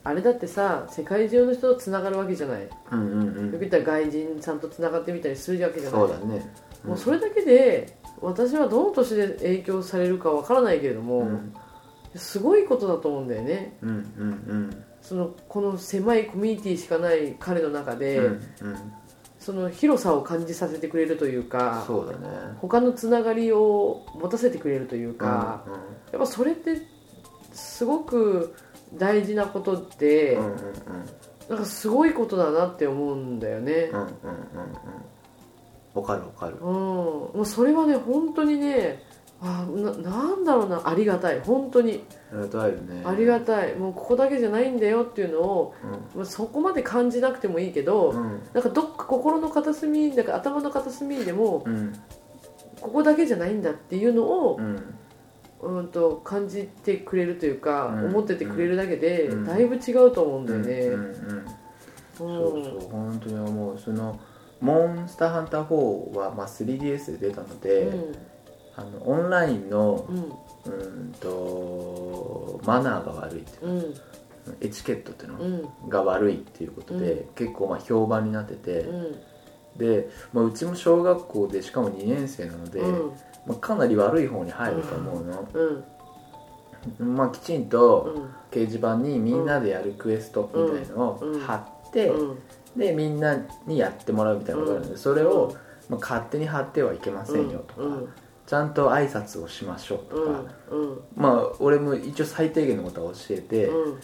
[0.06, 2.64] あれだってさ世界中の人とつながるわけじゃない。
[2.64, 3.52] ようんうんうん。
[3.52, 6.00] く言ったら外人さんとつながってみたりするわけじゃない。
[6.02, 6.54] そうだね。
[6.84, 11.54] もうそれだけで私はどの年で影響されるかわからないけれども、うん。
[12.16, 13.78] すごいことだと思うんだよね。
[13.82, 18.94] うんうんそのこの狭いコミュニティしかない彼の中で、うんうん。
[19.40, 22.28] その広さを感じさせてくれるというかそうだね。
[22.62, 25.80] 他のつながりを持たせてくれるというか、うんうん。
[25.80, 25.86] や
[26.18, 26.82] っぱそれって
[27.52, 28.56] すごく
[28.98, 30.58] 大事なことって、うんうんうん。
[31.50, 33.90] なんかすごいことだなって思うんだよね。
[33.92, 36.02] うんうんうんうん。
[36.02, 36.58] わかるわかる。
[36.60, 39.04] うん、もうそれはね本当にね
[39.42, 40.82] あななんだろうな。
[40.86, 41.42] ありがたい。
[41.42, 42.04] 本当に。
[42.32, 43.04] ありがたいよね。
[43.06, 43.76] ありがたい。
[43.76, 45.76] もうここだけじゃないんだよっていうのを、
[46.16, 48.42] まあ、そこまで感じなくてもいいけど、うんうん。
[48.54, 51.94] なんかどっか心の片隅なんか頭の片隅でもうん。
[52.80, 54.76] ここだけじゃないんだっていうのをう、ん
[55.64, 58.06] うん、と感じてくれるというか、うん。
[58.08, 59.46] 思っててくれるだけで、うん。
[59.46, 61.00] だいぶ違うと思うんだよね、うん。
[61.00, 61.06] うん。
[61.06, 61.08] うん。
[61.08, 61.46] うん。
[62.16, 62.90] そうそう。
[62.92, 63.80] 本当に思う。
[63.80, 64.20] その
[64.60, 67.92] モンスターハンター4は、まあ、3DS で出たので、
[68.76, 70.16] あのオンラインのうん。
[70.66, 73.94] うんとマナーが悪いっていううん。
[74.62, 75.90] エチケットっていうのうん。
[75.90, 79.22] が悪いっていうことで、結構まあ評判になってて、うん。
[79.78, 83.12] で、まあ、うちも小学校でしかも2年生なので、うん
[83.46, 85.48] まあ、かなり悪い方に入ると思うの、
[87.00, 87.16] うん。
[87.16, 88.30] まあ、きちんとうん。
[88.52, 92.38] 掲示板にみんなでやるクエストみたいのを貼って、うん。
[92.78, 95.56] でみんなにやってもらうみたいなことがあるので、それを、
[95.90, 98.10] まあ、勝手に貼ってはいけませんよとか、うん。
[98.46, 100.22] ちゃんと挨拶をしましょうとか、
[101.16, 104.00] まあ俺も一応最低限のことは教えて、うん。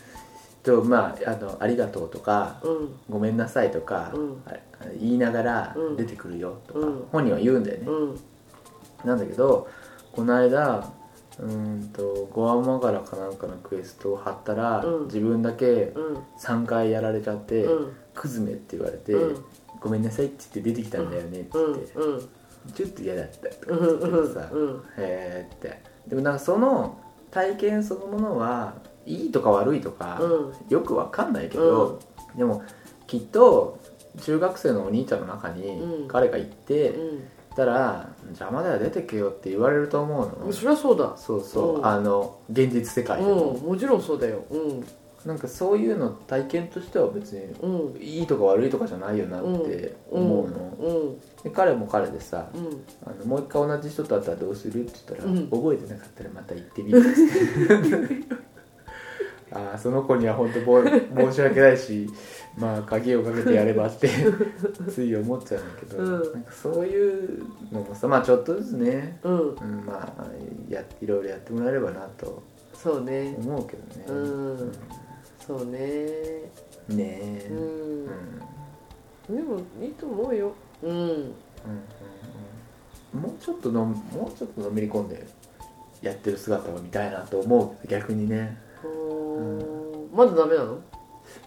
[0.63, 4.41] とまああの「ありがとう」とかうん「ごめんなさい」とか、うん。
[4.47, 4.53] あ
[4.99, 5.95] 言いながらうん。
[5.95, 7.03] 出てくるよとか、うん。
[7.11, 8.19] 本人は言うんだよね、うん
[9.05, 9.67] なんだけど
[10.11, 10.91] この間
[11.39, 15.05] うーんとゴアマガラかなんかのクエストを貼ったら、うん。
[15.05, 16.17] 自分だけうん。
[16.37, 19.45] 3回やられちゃってうん「クズメ」って言われて、うん。
[19.79, 22.19] ごめんなさい」って言って出てきたんだよねってうん言って、うん。
[22.73, 24.69] ちょっと嫌だったとかうん言ってさ、うん。
[24.69, 25.81] へえって。
[26.07, 26.97] でもなんかその
[27.31, 28.73] 体験そのものは
[29.05, 30.53] いいとか悪いとか、うん。
[30.69, 31.99] よくわかんないけど、
[32.35, 32.63] でも
[33.07, 33.79] きっと
[34.21, 36.07] 中学生のお兄ちゃんの中にうん。
[36.09, 37.23] 彼が行って、うん
[37.59, 41.13] たら「邪魔だよ出てけよ」って言われると思うの、そりゃそうだ。
[41.17, 41.85] そうそう、うん。
[41.85, 44.43] あの現実世界でも、うんもちろんそうだよ。
[44.49, 44.85] うん。
[45.25, 48.01] なんかそういうの体験としては別にうん。
[48.01, 51.19] いいとか悪いとかじゃないよなって思うの、うん。
[51.43, 52.83] で彼も彼でさうん。
[53.05, 55.47] あのもう一回同じ人と会ったらどうするって言ったら、うん。
[55.49, 57.03] 覚えてなかったらまた行ってみる。
[59.51, 62.07] ああその子には本当ぼ申し訳ないし
[62.59, 64.09] まあ鍵をかけてやればって
[64.91, 66.11] つい思っちゃうんだけど、うん。
[66.33, 69.39] なんかそういうのもさまあちょっとずつね、うん。
[69.39, 70.25] うん、まあ
[70.69, 72.43] やいろいろやってもらえればなと
[72.73, 73.35] そうね。
[73.39, 74.71] 思うけどね、うん。
[75.45, 75.71] そうね。
[76.89, 76.97] うん。
[76.97, 79.35] ねえ、ううん。
[79.35, 80.51] んでもいいと思うよ。
[80.83, 80.91] うん。
[80.91, 81.13] うんうん
[83.13, 83.21] うん。
[83.21, 85.25] もうちょっとのもうちょっとのめり込んで
[86.01, 87.87] やってる姿を見たいなと思う。
[87.87, 88.57] 逆にね。
[88.83, 89.41] うー。
[89.41, 90.09] ん。
[90.15, 90.79] まだダメなの？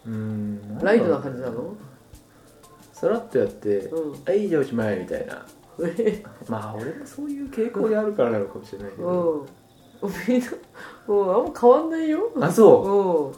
[0.07, 0.79] うん。
[0.83, 1.75] ライトな感じなの？
[2.93, 5.45] さらっとやってうん「はいじゃあおしまい」みたいな。
[6.49, 9.47] まあ俺もそういう傾向であるからなのかもしれないけうど、
[10.03, 10.47] んみんな
[11.09, 12.31] うんあんま変わんないよ。
[12.41, 13.35] あそ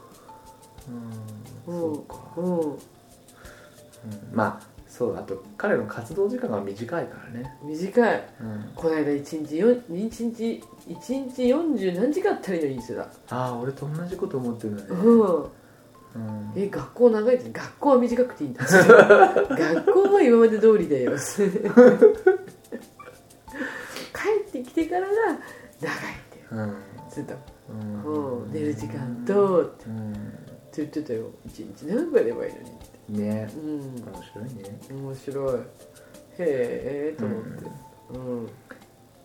[1.69, 1.73] う？
[1.73, 1.89] うん。
[1.89, 1.95] うん。
[1.95, 2.61] そうか、うん。
[2.61, 2.79] うん。
[4.33, 8.29] まあそうあと彼の活動時間が短いからね、短い。
[8.41, 13.09] うん、この間1日よ一日一日40何時間あったらいいのにしてたあ
[13.55, 15.47] あ俺と同じこと思ってるんだね、うんうん
[16.57, 18.63] え学校長いって学校は短くていいんだ。
[18.67, 21.13] 学校は今まで通りだよ。
[24.15, 25.41] 帰ってきてからが長いん
[25.81, 26.75] だようん。
[27.11, 27.35] ずっと、
[27.71, 28.43] うん。
[28.45, 30.13] うん、寝る時間とってうん。
[30.77, 32.71] 言ってたよ一日何分やればいいのに。
[32.71, 33.49] ってね。
[33.57, 33.71] うん。
[33.81, 34.79] 面白いね。
[34.91, 35.55] 面白い。
[35.57, 35.65] へ
[36.39, 37.65] えと思って。
[38.15, 38.49] うん。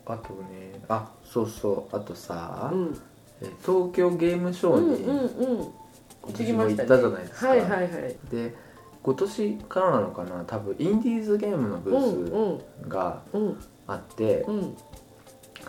[0.06, 1.96] あとねあそうそう。
[1.96, 2.98] あとさ、うん。
[3.42, 5.79] え東京ゲームショうんーにうんうん行ってきましたね
[6.22, 7.90] 今年も行ったじゃないですかはいはいはい。
[8.30, 8.54] で
[9.02, 14.76] 今年からなのかな多分インディーズゲームのブうんースがうんあって、うん。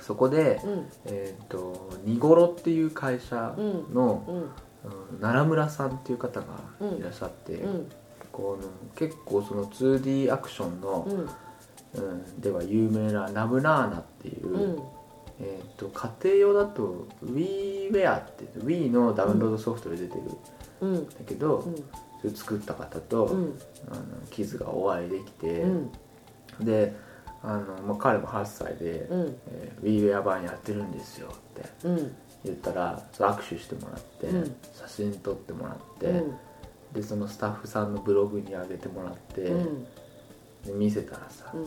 [0.01, 0.89] そこで、うん。
[1.05, 3.55] えっ、とニゴロっていう会社
[3.93, 4.35] の、うん。
[4.35, 4.49] うん。
[5.19, 6.45] 奈良村さんっていう方が
[6.97, 7.91] いらっしゃって、うん。
[8.31, 11.29] この結構その 2D アクションの、うん。
[11.93, 14.83] うんでは有名なナブナーナっていう、うん
[15.41, 20.21] えー、と家庭用だと WiiWare って Wii のダウンロードソフトで出てる。
[20.21, 20.27] ん。
[20.27, 20.35] だ
[20.81, 21.75] うんけど、うん。
[21.75, 23.59] それ作った方と、うん。
[23.91, 25.91] あのキズがお会いできて、うん。
[26.61, 26.95] で
[27.43, 29.37] あの、まあ、彼も8歳で、うん。
[29.47, 32.15] えー WiiWare 版やってるんですよってうん。
[32.43, 34.55] 言ったら握手してもらって、うん。
[34.73, 36.35] 写真撮ってもらって、うん。
[36.93, 39.87] でそのスタッフさんのブログに上げてもらって、うん
[40.65, 41.63] で見せたらさ「うん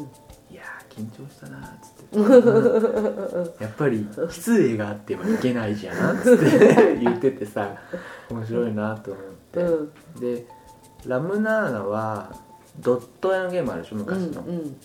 [0.51, 7.77] いやー緊張したな」っつって「やっぱり失礼があってはいけないじゃん」っつって 言っててさ
[8.31, 9.93] 面白いなと思って、うん。
[10.21, 10.47] で
[11.07, 12.35] ラムナーナは
[12.79, 14.77] ドット絵のゲームあるでしょ昔の、うん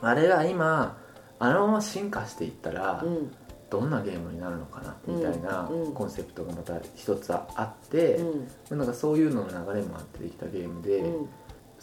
[0.00, 0.98] あれが今
[1.38, 3.32] あのまま進化していったら、うん。
[3.70, 5.92] どんなゲームになるのかなみたいなうん。
[5.92, 8.16] コンセプトがまた一つあって、
[8.70, 8.78] うん。
[8.78, 11.28] なんかそういうのの流れもあってできたゲームで、うん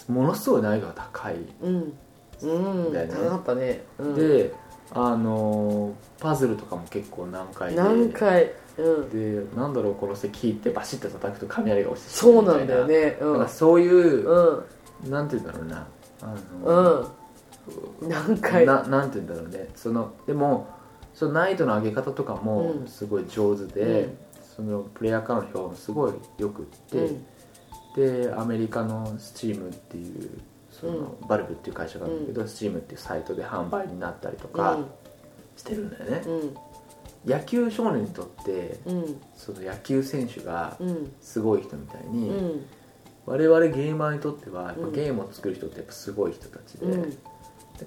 [0.10, 1.94] ものすごい難易度が高い、うん。
[2.42, 2.48] う
[2.90, 2.94] ん。
[2.94, 3.14] だよね。
[3.14, 3.84] 高かったね。
[4.00, 4.16] うん。
[4.16, 4.54] で
[4.94, 7.78] あのーパズルとかも結構難解で。
[7.78, 8.52] 何回。
[8.78, 9.10] うん。
[9.10, 13.18] でなんだろうこの石引いてバシッと叩くと雷が落ちてしまそうなんだよね。
[13.22, 14.66] うなんんかそういう、う
[15.08, 15.12] ん。
[15.12, 15.88] なんて言うんだろうな。
[16.22, 16.36] あ
[16.66, 17.08] の
[18.02, 18.10] うん。
[18.10, 18.66] 何回。
[18.66, 19.70] ななんて言うんだろうね。
[19.76, 20.68] そのでも
[21.14, 22.88] その難易度の上げ方とかもうん。
[22.88, 24.18] すごい上手で、うん。
[24.56, 27.26] そのプレイヤーからの評もすごいよくって、うん
[27.96, 34.80] でアメリカの Steam っていうその、うバルブっていう会社があるんだけど、Steam っていうサイトで販売になったりとか
[35.58, 36.32] してるんだよね、う
[37.30, 37.32] ん。
[37.32, 39.22] 野球少年にとってうん。
[39.36, 41.12] その野球選手がうん。
[41.22, 42.66] すごい人みたいに、うん。
[43.26, 44.92] 我々ゲーマーにとってはやっぱうん。
[44.94, 47.10] ゲームを作る人ってやっぱすごい人たちで,、うん。
[47.10, 47.18] で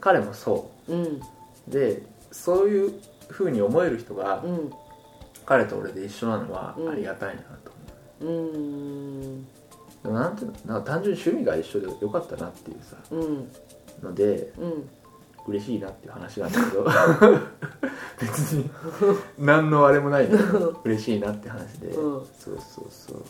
[0.00, 0.94] 彼もそう。
[0.94, 1.02] ん。
[1.02, 1.20] う
[1.66, 4.72] でそういう風に思える人がうん。
[5.46, 6.88] 彼と俺で一緒なのはうん。
[6.90, 7.72] ありがたいなと
[8.20, 8.58] 思う、う
[9.40, 9.46] ん
[10.04, 13.50] でもなんてなんか単純に趣味が一緒でよかったなっていうさうん。
[14.02, 14.88] のでうん。
[15.46, 16.86] 嬉しいなっていう話なんだけど。
[18.20, 18.70] 別に
[19.38, 22.26] 何のあれもないんだけど嬉しいなって話で、うん。
[22.38, 23.24] そうそうそう。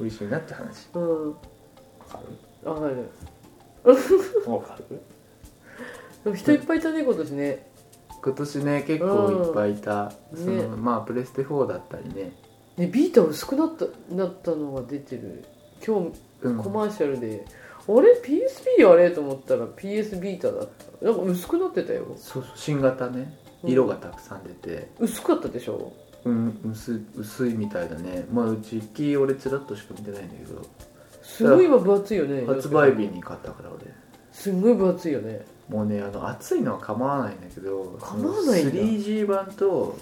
[0.00, 0.88] 嬉しいなって話。
[0.94, 1.28] うん。
[1.30, 2.20] わか
[2.64, 2.96] わかる？
[2.96, 5.00] るわかる？
[6.24, 7.70] でも人いっぱいいたね今年ね。
[8.22, 10.38] 今年ね結構いっぱいいた、うん。
[10.38, 10.62] そのね。
[10.76, 12.32] まあプレステ4だったりね、
[12.80, 15.44] ねビータ薄くなったなったのが出てる。
[15.86, 17.44] 今日うん、コマーシャルで、
[17.86, 19.10] あれ？PSP あれ？
[19.10, 20.68] と思ったら PS ビータだっ
[21.00, 21.04] た。
[21.04, 22.06] なんか薄くなってたよ。
[22.16, 22.52] そうそう。
[22.54, 23.38] 新型ね。
[23.62, 23.70] うん。
[23.70, 25.92] 色がたくさん出て、薄かったでしょ？
[26.24, 28.26] うん、薄い薄いみたいだね。
[28.32, 30.62] まあうち一機俺ちらっとしか見てないんだけど。
[31.22, 33.84] すごい今分厚いよね発売日に買ったから俺。
[34.32, 35.44] すんごい分厚いよね。
[35.68, 38.74] もうねあの熱いのは構わないんだけど構わないんだ。
[38.74, 39.96] 3G 版と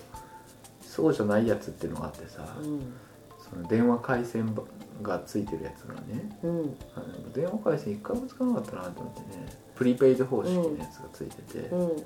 [0.99, 2.93] そうじゃないやつっていうのがあってさ、うん
[3.39, 4.55] その電話回線
[5.01, 7.33] がついてるやつがねうん。
[7.33, 12.03] 電話回線一回も使わなかったなと思ってねプリペイド方式のやつがついてて、うん。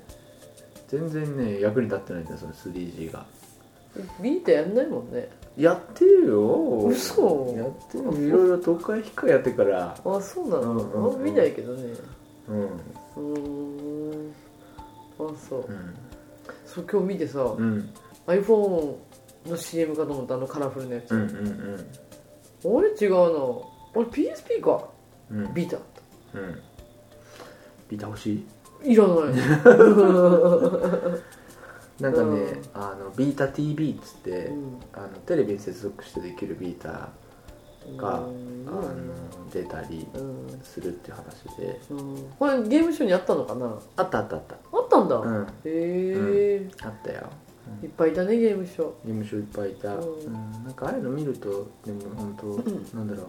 [0.87, 3.25] 全然ね役に立ってないんだよその 3G が。
[4.21, 5.27] ビータやんないもんね。
[5.57, 6.85] やってるよ。
[6.87, 7.51] 嘘。
[7.57, 9.97] やってるいろいろ東海引っかやってから。
[10.05, 11.13] あそうなの、うんうんうん。
[11.13, 11.93] あんま見ないけどね。
[12.47, 12.63] うん。
[12.63, 14.33] うーん。
[15.19, 15.65] あそう。
[15.67, 15.95] うん。
[16.65, 17.89] そう今日見てさ、うん
[18.27, 18.95] iPhone
[19.47, 21.85] の CM かと思ったあのカラフルなやつ、うんうん
[22.65, 22.89] あれ？
[22.89, 23.19] 違うな。
[23.95, 24.87] あれ PSP か
[25.29, 25.53] うんうん。
[25.53, 25.77] ビータ。
[25.77, 25.79] う
[26.41, 26.61] ん。
[27.89, 28.45] ビタ欲し
[28.85, 28.93] い？
[28.93, 29.15] いらない。
[32.01, 32.61] なんかね、うん。
[32.73, 34.79] あのビータ TV っつって、うん。
[34.93, 37.09] あのテレビに接続してできるビータ
[37.97, 38.65] が、うん。
[38.67, 38.83] あの
[39.51, 40.61] 出たりうん。
[40.63, 42.15] するっていう話で、うん。
[42.39, 43.77] これゲームショーにあったのかな？
[43.97, 44.55] あったあったあった。
[44.55, 45.43] あったんだ、うん。
[45.43, 47.29] へえ、あったよ
[47.81, 48.91] いっぱいいたねゲームショー。
[49.05, 50.33] ゲームショーいっぱいいた、ううん。
[50.33, 53.27] んなんかああいうの見るとでも本当、なんだろう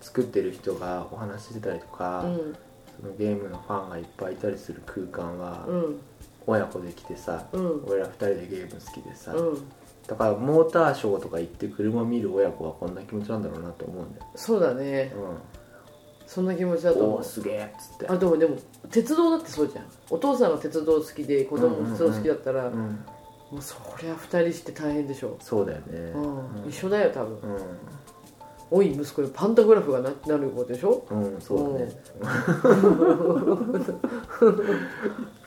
[0.00, 2.56] 作ってる人がお話ししてたりとか、うん。
[3.00, 6.00] そのゲームのファンがいっぱいいたりする空間は、うん。
[6.46, 7.84] 親子で来てさ、うん。
[7.86, 9.58] 俺ら二人でゲーム好きでさ、うん。
[10.06, 15.12] だからモーターショーとか行って車見る親子はこんな気持ちなんだろうなと思うんだよ、そうだね。
[16.28, 17.20] そんな気持ちだとうん、お思う。
[17.20, 18.08] おすげえっつって。
[18.08, 18.56] あでもでも
[18.90, 19.86] 鉄道だってそうじゃん。
[20.08, 23.04] お父さんが鉄道好きで子供も鉄道好きだったら、うん
[23.56, 25.84] もうそりゃ二人して大変でしょ、そうだよね。
[26.14, 26.68] うん。
[26.68, 27.36] 一緒だよ多分。
[27.36, 27.40] う
[28.70, 31.06] おい息子にパンタグラフがななることでしょ。
[31.10, 31.92] ん、うん、そうだね。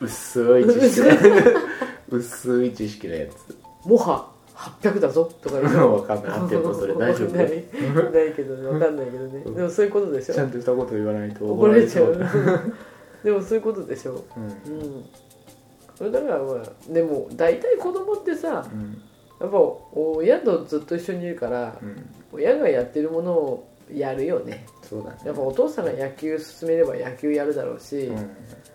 [0.00, 1.08] 薄い知識。
[2.10, 3.88] 薄い知識のやつ。
[3.88, 5.30] もは800だぞ。
[5.40, 5.74] とか言う。
[5.74, 6.32] の わかんない。
[6.32, 8.68] 合ってるのそれ大丈夫ないないけどね。
[8.68, 9.44] わかんないけどね。
[9.44, 10.34] でもそういうことでしょ。
[10.34, 12.18] ちゃんとしたこと言わないと怒られちゃう。
[13.22, 14.24] でもそういうことでしょ。
[14.36, 14.72] うん。
[14.74, 15.04] うん
[16.00, 19.02] それだからまあでも大体子供ってさうん。
[19.38, 19.58] やっぱ
[19.92, 22.10] 親とずっと一緒にいるからうん。
[22.32, 24.64] 親がやってるものをやるよね。
[24.82, 25.18] そうだね。
[25.26, 28.06] やっぱお父さんが野球進めれば野球やるだろうし、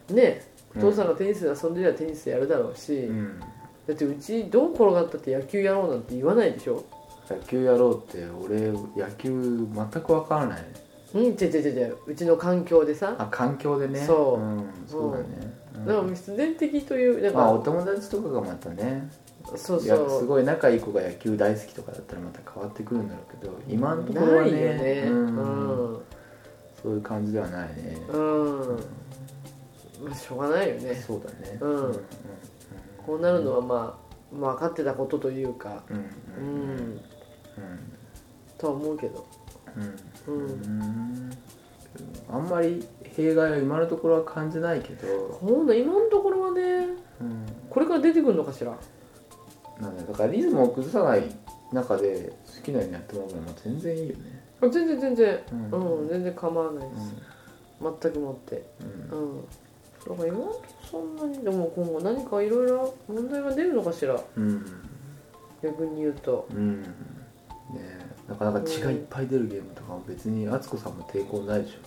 [0.09, 0.15] うん。
[0.15, 0.41] ね
[0.75, 0.91] おうん。
[0.91, 3.39] 父さんがテニスで遊んでればテニスやるだろうし、うん。
[3.39, 3.45] だ
[3.93, 6.83] ってうちどう転がったって野球やろうなんて言わないでしょ？
[7.29, 10.65] 野球やろうって俺野球全く分からない。
[11.13, 11.97] うん違う違う違う。
[12.07, 13.15] うちの環境でさ。
[13.17, 13.99] あ環境でね。
[13.99, 14.41] そう。
[14.41, 15.25] うん、そうだね、
[15.75, 15.85] うん。
[15.85, 19.09] だから必然的というなんか、まあお友達とかがまたね
[19.55, 24.75] そういやすそうごい仲いい子が野球大好きとかだったらまた変わってくるんだろうけど今のところはないよね。
[24.75, 25.25] ねうん。
[25.27, 26.01] うん、
[26.81, 28.79] そういう感じではないね、うん。
[30.03, 30.95] まあしょうがないよね。
[30.95, 31.57] そうだね。
[31.61, 31.85] うん。
[31.85, 31.93] うん。
[33.05, 35.97] こうなるのはまあ、まあ、分かってたことというかうん。
[35.97, 35.99] う
[36.39, 36.95] うん。
[36.95, 37.01] ん。
[38.57, 39.25] とは思うけど。
[40.27, 40.33] うん。
[40.33, 41.37] うん、うん
[42.29, 46.87] あんまり弊害は今のところは感じないけど、こんな今のところはね
[47.21, 48.77] うん、これから出てくるのかしら？
[49.79, 51.23] なんだだからリズムを崩さない
[51.71, 54.43] 中で好きなようにやってもらうのは全然いいよね。
[54.61, 55.39] あ全然全然。
[55.51, 56.01] うん。
[56.01, 57.13] うん、全然構わないです、
[58.01, 58.65] 全くもって。
[59.11, 59.19] うん。
[59.19, 59.41] うん。
[59.41, 64.19] だから今のとこそんなにでも今後何かいろいろ問題が出るのかしら？
[64.35, 64.65] うん。
[65.63, 66.47] 逆に言うと。
[66.51, 66.81] うん。
[66.81, 66.87] ね
[67.75, 71.77] えなかなか血がいっぱい出るゲームとかも別に敦子さんも抵抗ないでし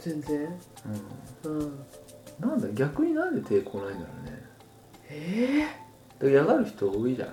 [0.00, 0.46] 全然。
[0.46, 1.58] ょ、うん。
[1.58, 1.78] うん、
[2.40, 4.42] なんだ逆になんで抵抗ないんだろうね
[5.10, 5.66] え
[6.20, 7.28] で嫌がる人多いじゃん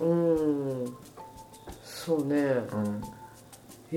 [0.00, 0.96] えうん。
[1.82, 2.36] そうね。
[2.36, 3.02] うん。
[3.92, 3.96] え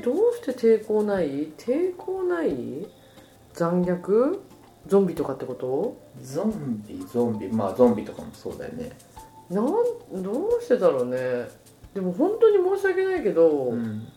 [0.00, 1.48] ー、どうして抵抗ない？
[1.52, 2.86] 抵抗ない？
[3.52, 4.38] 残虐？
[4.86, 5.96] ゾンビとかってこと？
[6.22, 7.48] ゾンビゾンビ。
[7.52, 8.90] まあゾンビとかもそうだよね。
[9.50, 9.64] なん
[10.22, 11.48] どうしてだろうね
[11.94, 14.08] でも本当に申し訳ないけど、うん。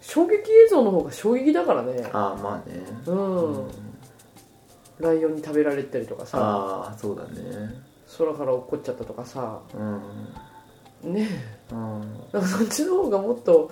[0.00, 2.08] 衝撃映像の方が衝撃だからね。
[2.12, 2.80] ああまあね。
[3.06, 3.68] うん、
[4.98, 6.38] ライオンに食べられたりとかさ。
[6.40, 7.74] ああそうだね。
[8.16, 9.60] 空から落っこっちゃったとかさ。
[9.74, 11.12] うん。
[11.14, 11.28] ね
[11.72, 12.02] うん。
[12.32, 13.70] えなんかそっちの方がもっと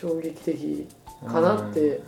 [0.00, 0.88] 衝撃的
[1.26, 2.00] かなって、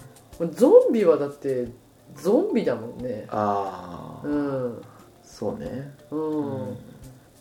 [0.53, 1.69] ゾンビはだって
[2.15, 3.27] ゾンビだもんね。
[3.29, 4.83] ああ、うん。
[5.23, 5.93] そうね。
[6.11, 6.77] うん。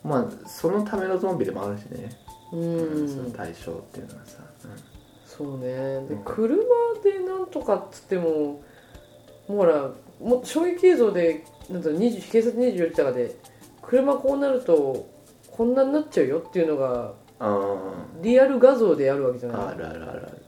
[0.03, 2.09] まあそのためのゾンビでもあるしね、
[2.51, 4.41] うん、その対象っていうのはさ、
[5.25, 5.65] そうね。
[5.65, 6.21] でうん。
[6.23, 6.55] 車
[7.03, 8.61] でなんとかっつってもも
[9.49, 9.89] うほら
[10.21, 13.35] も衝撃映像でなんだろう20警察24時とかで
[13.81, 15.09] 車こうなると
[15.51, 19.61] こんなになっちゃうよっていうのがあリアル画像であるわけじゃない？
[19.61, 20.43] ああるあるあるある。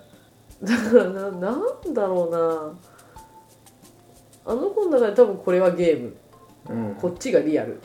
[0.64, 2.32] だからななんだろう
[4.46, 4.54] な。
[4.54, 6.16] あの子の中で多分これはゲーム。
[6.70, 6.96] うん。
[6.96, 7.80] こっちがリアル。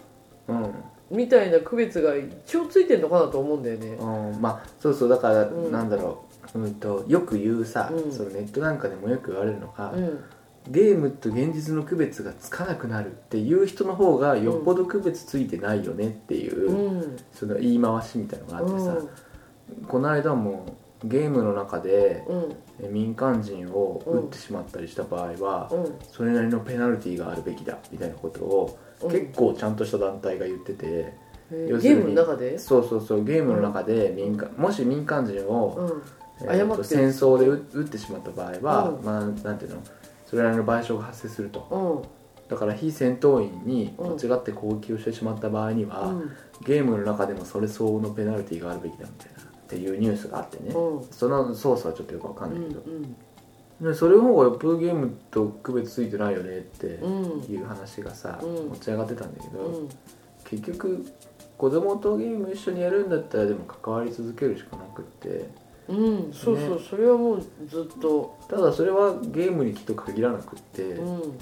[0.48, 0.74] うん
[1.10, 3.88] みたいな区別が一応ついてんのかなと思うんだよね。
[3.88, 5.72] うんまあそうそうだから、うん。
[5.72, 8.12] なんだろう、うん、とよく言うさ、うん。
[8.12, 10.24] そのネットなんかでもよく言われるのが、うん。
[10.70, 17.16] ゲームと現実の区別がつかなくなるっていう人の方がよっぽど区別ついてないよねっていう、うん。
[17.32, 18.96] その言い回しみたいのがあってさ、
[19.86, 22.56] この間もゲームの中でうん。
[22.80, 25.94] え民間人を撃ってしまったりした場合は、うん。
[26.10, 31.14] それなりのペナルティーがあるべきだみたいなことを、うん結構ちゃんとした団体が言ってて
[31.50, 32.58] ゲームの中で？
[32.58, 36.02] そうそうそうゲームの中で民間もし民間人を、うん。
[36.40, 39.04] えー戦争で撃撃ってしまった場合は、うん。
[39.04, 39.82] まあなんていうの？
[40.26, 41.68] それなりの賠償が発生すると。
[41.70, 42.48] うん。
[42.48, 44.16] だから非戦闘員にうん。
[44.16, 46.32] 間違って攻撃をしてしまった場合には、うん。
[46.66, 51.04] ゲームの中でもそれ相応のペナルティーがあるべきだみたいなっていうニュースがあってね、うん。
[51.10, 52.82] そのソースはちょっとよくわかうんんないけど、
[53.80, 57.08] でそれの方がよっぽどゲームと区別ついてないよねってう
[57.48, 57.52] ん。
[57.52, 58.68] いう話がさ、うん。
[58.68, 59.88] 持ち上がってたんだけど、うん。
[60.44, 61.04] 結局
[61.58, 65.50] 子供とゲーム一緒にやるんだったらでも関わり続けるしかなくって。
[65.88, 66.32] うん。
[66.32, 68.38] そうそうそれはもうずっと。
[68.48, 71.38] ただそれはゲームにきっと限らなくって、うん。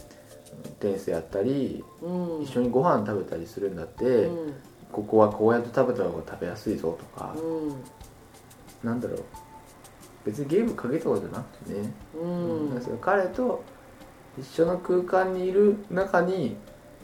[0.80, 2.42] テニスやったりうん。
[2.42, 4.54] 一緒にご飯食べたりするんだって、うん。
[4.90, 8.88] ここはこうやって食べた方が食べやすいぞとか、うん。
[8.88, 9.24] なんだろう
[10.24, 12.74] 別にゲームかけたことじゃなくてね、うん。
[12.74, 13.64] だから彼と
[14.38, 16.56] 一緒の空間にいる中に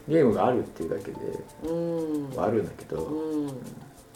[0.07, 1.17] ゲームがあるっていうだけで
[1.63, 2.29] うん。
[2.35, 3.51] はあるんだけど、うん。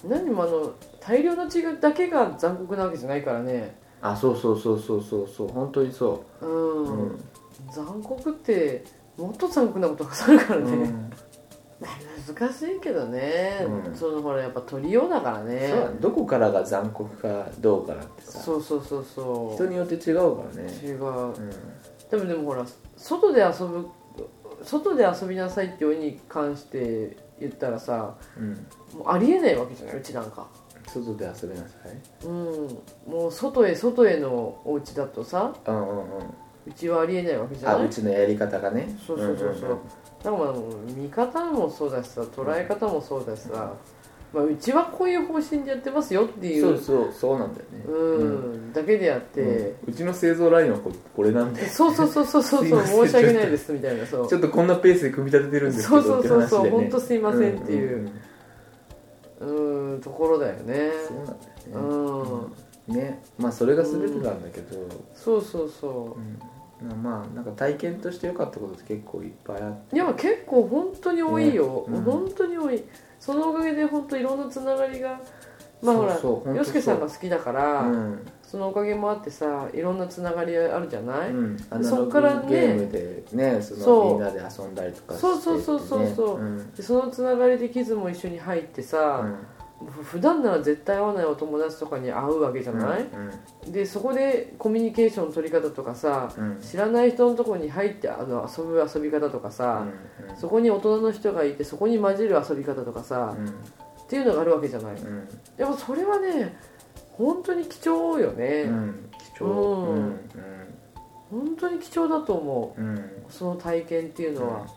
[0.08, 3.76] 何もあの大量の血だけが残酷なわけじゃないからね。
[4.02, 5.48] あそうそうそうそうそうそう。
[5.50, 6.46] 本当にそう。
[6.46, 7.20] ん、ううん。
[7.72, 8.84] 残酷って
[9.18, 11.12] もっと残酷なことがあるからね、うん
[12.28, 13.96] 難しいけどね、うん。
[13.96, 15.74] そのほらやっぱ取りようだからね。
[16.00, 18.40] どこからが残酷かどうかなんてさ。
[18.40, 19.56] そうそうそうそう。
[19.56, 20.72] 人によって違うからね。
[20.84, 21.04] 違う。
[21.04, 21.34] うん。
[22.12, 22.66] でもでもほら
[22.96, 23.88] 外で遊ぶ
[24.64, 28.52] 外で遊びなさいっていうに関して言ったらさうん。
[28.98, 29.98] もうありえないわけじゃない？
[29.98, 30.48] うちなんか。
[30.88, 31.76] 外で遊びなさ
[32.24, 32.28] い？
[32.28, 32.34] うん。
[33.08, 36.06] もう外へ外へのお家だとさうんうんうん。
[36.66, 37.82] うちはありえないわけじゃない？
[37.84, 38.96] うあちのやり方がね。
[39.06, 39.76] そうそうそうそう、んんんだか
[40.32, 40.54] らまあ
[40.96, 43.74] 見方もそうだしさ捉え方もそうだしさ、
[44.34, 47.84] まあ、うちはこういう方針でやってますよっていうそうそうそうなんだよね。
[47.86, 51.70] うん、だけであって、うちの製造ラインはここれなんで。
[51.70, 54.28] そうそうそうそうそう申し訳ないですみたいなそう。
[54.28, 58.12] ちょっとこんなペースで組み立ててるんですけどそうそうそうそう本当すいませんっていう
[59.42, 60.92] うんところだよね。
[61.08, 61.34] そうなんだ
[61.68, 62.50] うよ
[62.88, 63.02] ん、ね。
[63.04, 64.78] ねまあそれが全てなんだけど、
[65.14, 66.40] そうそうそうん
[66.96, 69.94] まあなんか体験として良かったことって結構いっぱいあって。
[69.94, 71.98] ういや結構本当に多いよ、ね。
[71.98, 72.04] うん。
[72.04, 72.84] 本当に多い。
[73.20, 75.22] そのおかげで本当いろんなつながりが
[75.82, 78.26] まあほら洋介さんが好きだから、うん。
[78.44, 86.40] そのおかげもあってさいろんなつながりあるじゃない、うん、そっからねゲームでねそのみんなで遊んだりとかしてそうそうそうそうそう。
[86.40, 86.74] うん。
[86.74, 89.26] でそのつながりでキズも一緒に入ってさ、
[89.58, 89.63] ふ
[90.04, 93.06] 普段なら絶対会わないお友達とかに会うわけじゃない、
[93.68, 96.52] でそこでコミュニケーションの取り方とかさうん。
[96.52, 99.86] うん知らない人のところに入ってあの遊ぶ遊び方とかさ、
[100.30, 103.48] うんそこに大人の人がいてそこに混じる遊び方とかさ、うん。
[103.48, 103.50] っ
[104.08, 104.96] ていうのがあるわけじゃない？
[104.96, 105.28] うん。
[105.58, 106.56] でもそれはね
[107.12, 109.10] 本当に貴重よね、うん。
[109.36, 109.52] 貴重。
[109.52, 109.98] うん。
[109.98, 110.20] うん
[111.32, 112.82] 本当に貴重だと思う。
[112.82, 112.96] んうん。
[112.96, 114.68] うその体験っていうのは、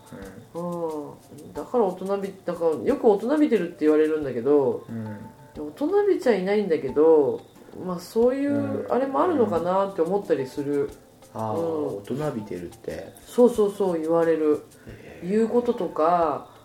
[0.54, 5.18] うん、だから大人びだからよく大人びてるって言われるんだけどうん。
[5.58, 7.40] 大人びちゃいないんだけど
[7.84, 8.92] まあそういううん。
[8.92, 10.90] あれもあるのかなって思ったりする、
[11.34, 11.86] ああうん。
[11.98, 13.12] 大人びてるって。
[13.26, 14.62] そうそうそう言われる。
[14.86, 16.48] え言うこととか。
[16.52, 16.56] ー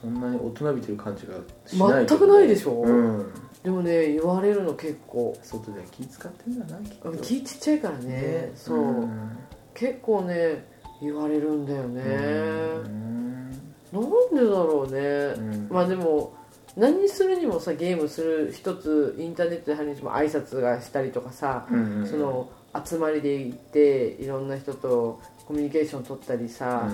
[0.00, 1.32] そんなに大人びてる感じが
[1.64, 2.82] しない全くないでしょ？
[2.82, 3.32] うん
[3.66, 7.10] でもね言われるの結構外で気使ってんだなきっと。
[7.16, 8.52] 気ちっちゃいからね。
[8.54, 9.36] そう、ん。
[9.74, 10.64] 結構ね
[11.02, 13.50] 言われるんだよね、うん。
[13.92, 15.68] なんでだろうね、うん。
[15.68, 16.36] まあでも
[16.76, 22.48] 何にするにもさゲームする一つインターネットで入るにしても挨拶がしたりとかさ、うんうんその
[22.84, 26.88] 集まりで行っていろんな人とコミュニケーション取ったりさ、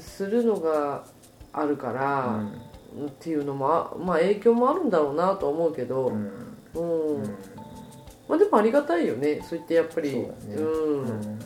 [0.00, 1.04] するのが
[1.52, 2.40] あるから、
[3.06, 7.22] っていうのもあまあ影響もあるんだろうなと思うけど、うん。
[8.28, 10.12] まあ、でもありがたいよねそう言ってやっぱり。
[10.12, 10.32] ね。
[10.56, 11.02] うん。
[11.02, 11.38] うん。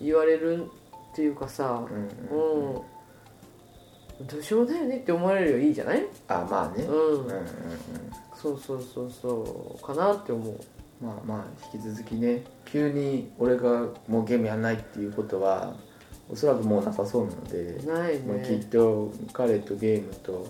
[0.00, 0.64] 言われる
[1.12, 2.38] っていうかさ、うん。
[2.38, 2.80] う
[4.22, 4.26] ん。
[4.26, 6.06] どうしようもないよねって思われるよりいいじゃない？
[6.28, 6.84] あまあね。
[6.84, 7.44] うん、うんうんうん
[8.34, 9.84] そうそうそうそう。
[9.84, 10.60] かなって思う。
[11.02, 15.74] まあまあ引き続きね急に俺がもうゲームやんないっていうことは
[16.30, 20.46] おそらくもうなさそうなので、ないまあ、きっねと彼とゲームと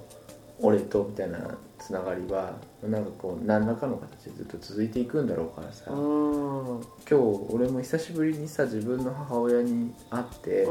[0.61, 1.39] 俺とみたいな
[1.79, 7.15] つながりはなんかこう何らかの形でずっと続いていくんだろうからさ、今日
[7.51, 10.67] 俺も久しぶりにさ自分の母親に会って、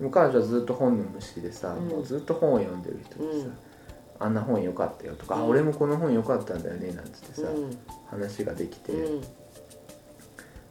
[0.00, 1.88] もう彼女はずっと本の虫でさ、うん。
[1.88, 3.52] もうずっと本を読んでる人でさ、うん。
[4.20, 5.48] あんな本良かったよとか、あうん。
[5.48, 7.76] 俺もこの本良かったんだよねなんつってさ、うん。
[8.06, 9.20] 話ができて、うん。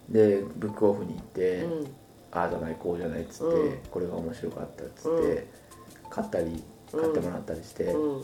[0.09, 1.87] でブックオフに行って、うん。
[2.31, 3.77] ああじゃないこうじゃないっつって、うん。
[3.91, 5.39] これが面白かったっつって、う
[6.07, 6.09] ん。
[6.09, 8.21] 買ったり買ってもらったりして、うん。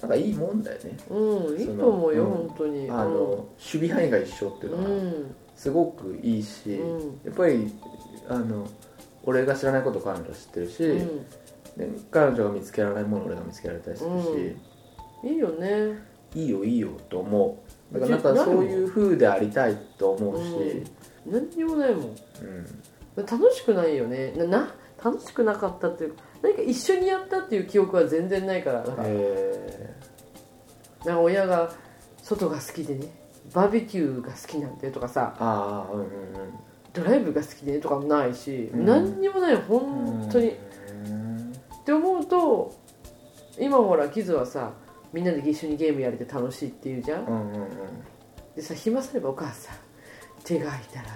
[0.00, 2.30] なんかいいもんだよね、うんいいと思うよ、うん。
[2.30, 2.90] 本当に。
[2.90, 5.34] あの守備範囲が一緒っていううのはん。
[5.56, 7.20] すごくいいし、うん。
[7.24, 7.72] やっぱり
[8.28, 8.66] あの
[9.24, 11.26] 俺が知らないこと彼女は知ってるし、うん。
[11.76, 16.06] で彼女が見つけられないものを俺が見つけられたりするし、いいよね。
[16.34, 17.58] いいよいいよと思
[17.90, 17.94] う。
[17.94, 20.84] だからなんかそういう風でありたいと思うし、
[21.26, 22.16] 何にもないもん。
[23.16, 23.26] うん。
[23.26, 24.32] 楽しくないよね。
[24.36, 29.94] なな楽しくなかったっていうか何か一緒にやったっていう記憶は全然ないからだからえ
[31.04, 31.72] なんか親が
[32.22, 33.06] 外が好きでね
[33.54, 36.08] バーベキューが好きなんでとかさー、ああうんうん。
[36.92, 38.84] ドライブが好きでねとかもないし、うん。
[38.84, 40.56] 何にもないうん本当に、
[41.06, 41.52] うん。
[41.52, 42.74] って思うと
[43.58, 44.72] 今ほらキズはさ
[45.12, 47.68] みんなで一緒にゲームやれて楽しいっていうじゃん、うんうんうん。
[48.54, 49.76] でさ暇すればお母さん
[50.44, 51.08] 手が空いたら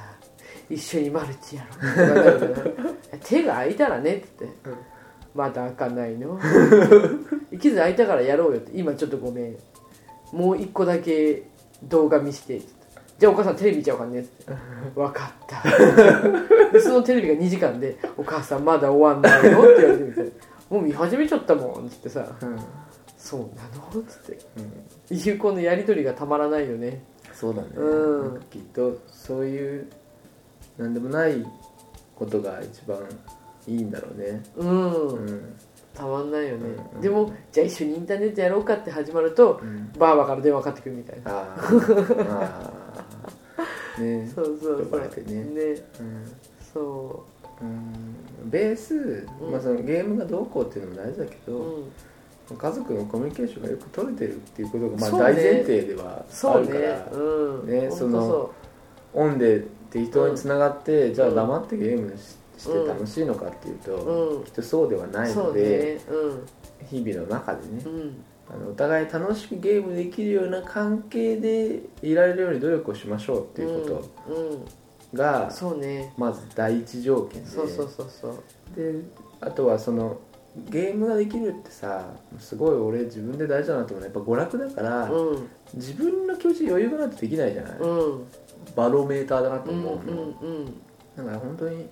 [0.70, 4.76] 一緒にマルチやろう 手が空いたらねって言って、うん
[5.34, 6.38] まだ開かないの？
[7.60, 8.72] キズ空いたからやろうよって。
[8.74, 9.56] 今ちょっとごめん。
[10.32, 11.42] もう一個だけ
[11.82, 12.60] 動画見して。
[13.18, 14.52] じゃあお母さんテレビ見ちゃおうかねって。
[14.94, 15.62] 分かった。
[16.72, 20.32] でそのテレビが2時間で「お母さんまだ終わんないよ」って言われてみて
[20.70, 22.26] 「もう見始めちゃったもん」っつってさ。
[22.42, 22.58] うん。
[23.16, 23.46] そうな
[23.94, 24.38] のっつって。
[25.10, 25.16] うん。
[25.16, 27.04] いうこのやり取りがたまらないよね。
[27.32, 28.40] そうだね、うん。
[28.50, 29.86] きっとそういう
[30.78, 31.44] なんでもない
[32.16, 32.98] ことが一番
[33.66, 34.42] いいんだろうね。
[34.56, 35.54] うん、うん。
[35.94, 39.92] たまんないよね、うんでもじゃあ一緒にインターネットやろうかって始まるとうん。
[39.98, 41.38] バーバーから電話かかってくるみたいな。
[41.38, 42.32] あー。
[42.32, 44.02] あー。
[44.02, 44.32] ね。
[44.34, 45.00] そうそうそう。
[45.00, 45.44] ね。
[45.44, 45.84] ね。
[46.00, 46.32] うん。
[46.72, 47.24] そ
[47.60, 47.64] う。
[47.64, 48.50] ん。
[48.50, 51.58] ベース、まあ、そのゲームがどうこうっていうのも大事だけう、ど、
[52.50, 55.24] うん、家族のコミュニケーションがよく取れてるっていうことがまあそうね。
[55.24, 57.60] 大前提ではあそうねるから、うんほん。
[57.60, 58.52] とねそのそ
[59.14, 64.44] オンで適当につながって、じゃあうん黙ってゲームしして楽しいのかっていうと、うん。
[64.44, 66.00] きっとそうではうないので、
[66.80, 66.86] ね。
[66.90, 67.92] 日々の中でねうん。
[67.92, 74.66] うんあのお互い楽しくゲームできるような関係でいられるように努力をしましょうっていうこうん、うん、と
[75.14, 76.12] が、そうね。
[76.18, 78.34] まず第一条件でそうそうそうそう。
[78.76, 79.00] で
[79.40, 80.18] あとはその
[80.68, 82.05] ゲームができるってさ
[82.38, 85.48] すごい俺自分で大事だなと思うのはやっぱ娯楽だから、うん。
[85.74, 88.26] 自分の気持ちに余裕がないとできないじゃない、うん。
[88.76, 90.66] バロメーターだなとうんうん思うの、うん。
[91.16, 91.88] だから本当に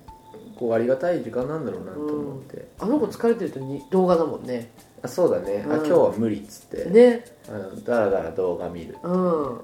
[0.61, 4.71] こうありがたい時間なんだろうなと思って、あの子疲れてるとに動画だもんね。
[5.03, 5.87] あそうだね、あうん。
[5.87, 7.25] 今日は無理っつって、ね。
[7.49, 8.95] あのだらだら動画見る。
[9.03, 9.61] うん。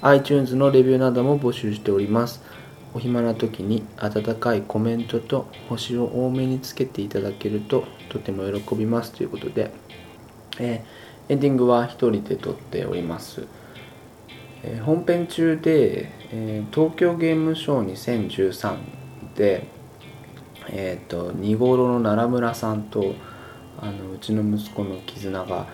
[0.01, 2.41] iTunes のレビューなども募集しております。
[2.93, 9.71] お暇な時に温かいコメントと星を多めにつけていただけるととても喜びますということで、
[10.59, 13.47] えーエンディングは一人で撮っております、
[14.67, 18.77] え本編中で、え東京ゲームショウ2013
[19.35, 19.67] で
[20.67, 23.13] えっ、と二五郎の奈良村さんと
[23.79, 25.67] あのうちの息子の絆が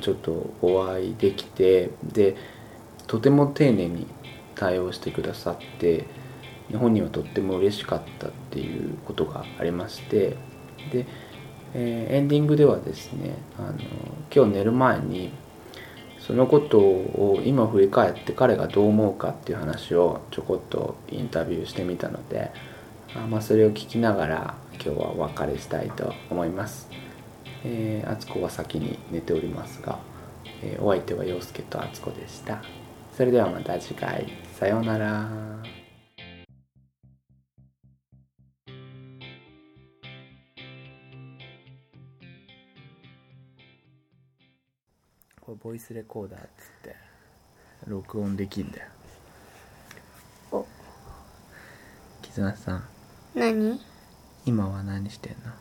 [0.00, 2.36] ちょっとお会いできてで
[3.06, 4.06] とても丁寧に
[4.54, 6.06] 対応してくださって
[6.72, 10.36] 本人はとっても嬉しかったっていうことがありまして
[10.92, 11.06] で、
[11.74, 13.78] えーエンディングではですねあの
[14.34, 15.32] 今日寝る前に
[16.28, 22.50] そのことを今振り返って彼がどう思うかっていう話をちょこっとインタビューしてみたので
[23.16, 26.90] あまあそれを聞きながら今日はお別れしたいと思います。
[27.64, 29.98] えー、あつこは先に寝ておりますが、
[30.62, 32.62] えーお相手は陽介とあつこでした。
[33.16, 35.77] それではまた次回さようなら。
[45.68, 46.48] ボイスレコーダーっつっ
[46.82, 46.96] て
[47.86, 48.86] 録音できんだよ。
[50.50, 50.66] お。
[52.22, 52.84] 絆さん。
[53.34, 53.78] 何？
[54.46, 55.52] 今は何してんの？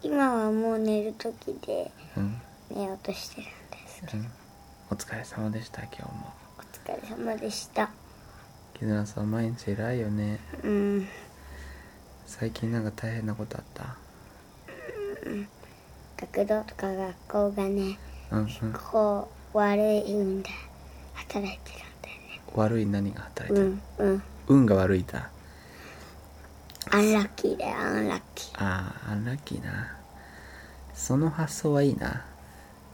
[0.00, 2.40] 今はもう寝る時でうん、
[2.70, 3.50] 寝ようとしてるん
[3.82, 4.18] ですけど。
[4.18, 4.30] うん、
[4.92, 6.32] お疲れ様でした今日も。
[6.58, 7.90] お疲れ様でした。
[8.74, 10.38] 絆さん毎日偉いよね。
[10.62, 11.08] うん。
[12.26, 13.96] 最近なんか大変なことあった？
[16.32, 17.98] 学童とか学校がね
[18.90, 20.50] こう悪い運で
[21.12, 22.40] 働いてるんだよね。
[22.54, 24.22] 悪い何が働いてる、うんうん。
[24.48, 25.30] 運が悪いだ。
[26.90, 28.56] アンラッキーだよアンラッキー。
[28.58, 29.96] ああアンラッキーな。
[30.94, 32.24] その発想はいいな。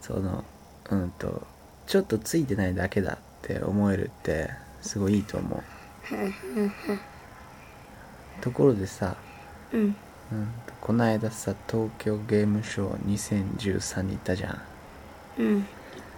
[0.00, 0.44] その
[0.90, 1.46] うんと
[1.86, 4.50] ちょっとついてないだけだって思えるって
[4.82, 5.62] すごいいいと思う。
[8.40, 9.16] ところでさ、
[9.72, 9.96] うん。
[10.30, 10.48] うん、
[10.80, 14.60] この間さ東京ゲームショウ2013に行ったじゃん
[15.38, 15.54] うん。
[15.56, 15.64] 行っ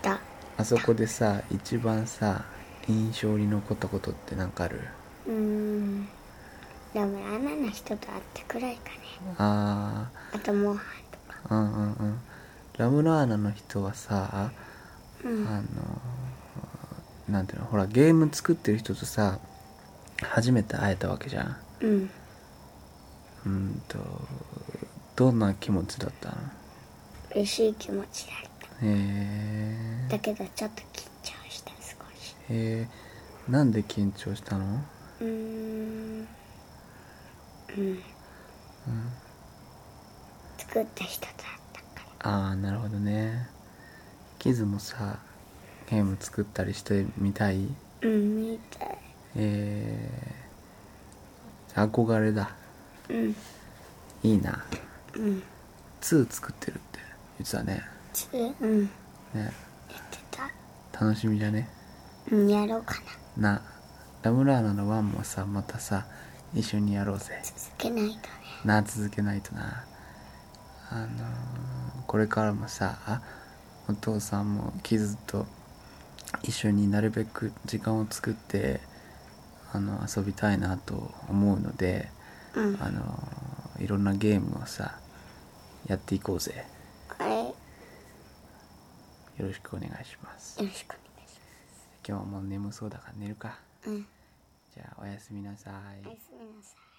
[0.02, 0.18] た。
[0.56, 2.44] あそこでさ一番さ
[2.88, 4.80] 印象に残ったことって何かある？
[5.26, 6.08] うーん。
[6.92, 8.96] ラムラーナの人と会ったくらいかね。
[9.38, 11.38] ああとモンハンとか。
[11.48, 12.20] あうんうんうん。
[12.76, 14.50] ラムラーナの人はさ
[15.22, 15.46] うん。
[15.46, 15.66] あの
[17.28, 17.66] なんていうの？
[17.66, 19.38] ほらゲーム作ってる人とさ
[20.22, 21.56] 初めて会えたわけじゃん。
[21.80, 22.10] うん。
[23.46, 23.98] うんと
[25.16, 26.36] どんな気持ちだったの？
[27.36, 28.32] 嬉しい気持ちだ
[28.82, 32.34] えだけどちょっと緊張した少し。
[32.48, 32.88] へえ
[33.48, 34.82] なんで緊張したの？
[35.20, 36.28] うーん。
[37.76, 37.98] うん。
[40.58, 41.36] 作った人と会っ
[41.72, 42.30] たから。
[42.30, 43.48] ああなるほどね。
[44.38, 45.18] キズもさ
[45.88, 47.68] ゲーム作ったりしてみたい？
[48.02, 48.98] うんみたい。
[49.36, 52.50] えー、憧れだ。
[53.08, 53.36] うん。
[54.22, 54.64] いいな。
[55.14, 55.42] うん。
[56.00, 56.98] 2作ってるって
[57.38, 57.82] 言ってたね
[58.28, 58.82] つうん。
[58.84, 58.90] ね。
[59.34, 59.50] 言っ
[60.10, 60.50] てた。
[61.04, 61.68] 楽しみだね。
[62.30, 62.94] うんやろうか
[63.36, 63.54] な。
[63.54, 63.62] な。
[64.22, 66.06] ラムラーナの1もさまたさ
[66.54, 67.40] 一緒にやろうぜ。
[67.44, 68.20] 続けないとね。
[68.64, 69.84] な続けないとな。
[70.90, 71.06] あのー
[72.06, 73.22] これからもさあ
[73.88, 75.46] お父さんもキズと
[76.42, 78.80] 一緒になるべく時間を作って
[79.72, 82.10] あの遊びたいなと思うので
[82.56, 82.78] うん。
[82.82, 84.98] あのーいろんなゲームをさ
[85.86, 86.66] やっていこうぜ
[89.40, 90.62] ろしくお願いします。
[90.62, 91.34] ろしくお願いし
[92.06, 93.48] 今日はもう眠そうだから寝るか。
[93.48, 94.06] ますうん。
[94.74, 96.06] じゃあおやすみなさい。
[96.06, 96.89] おやすみなさい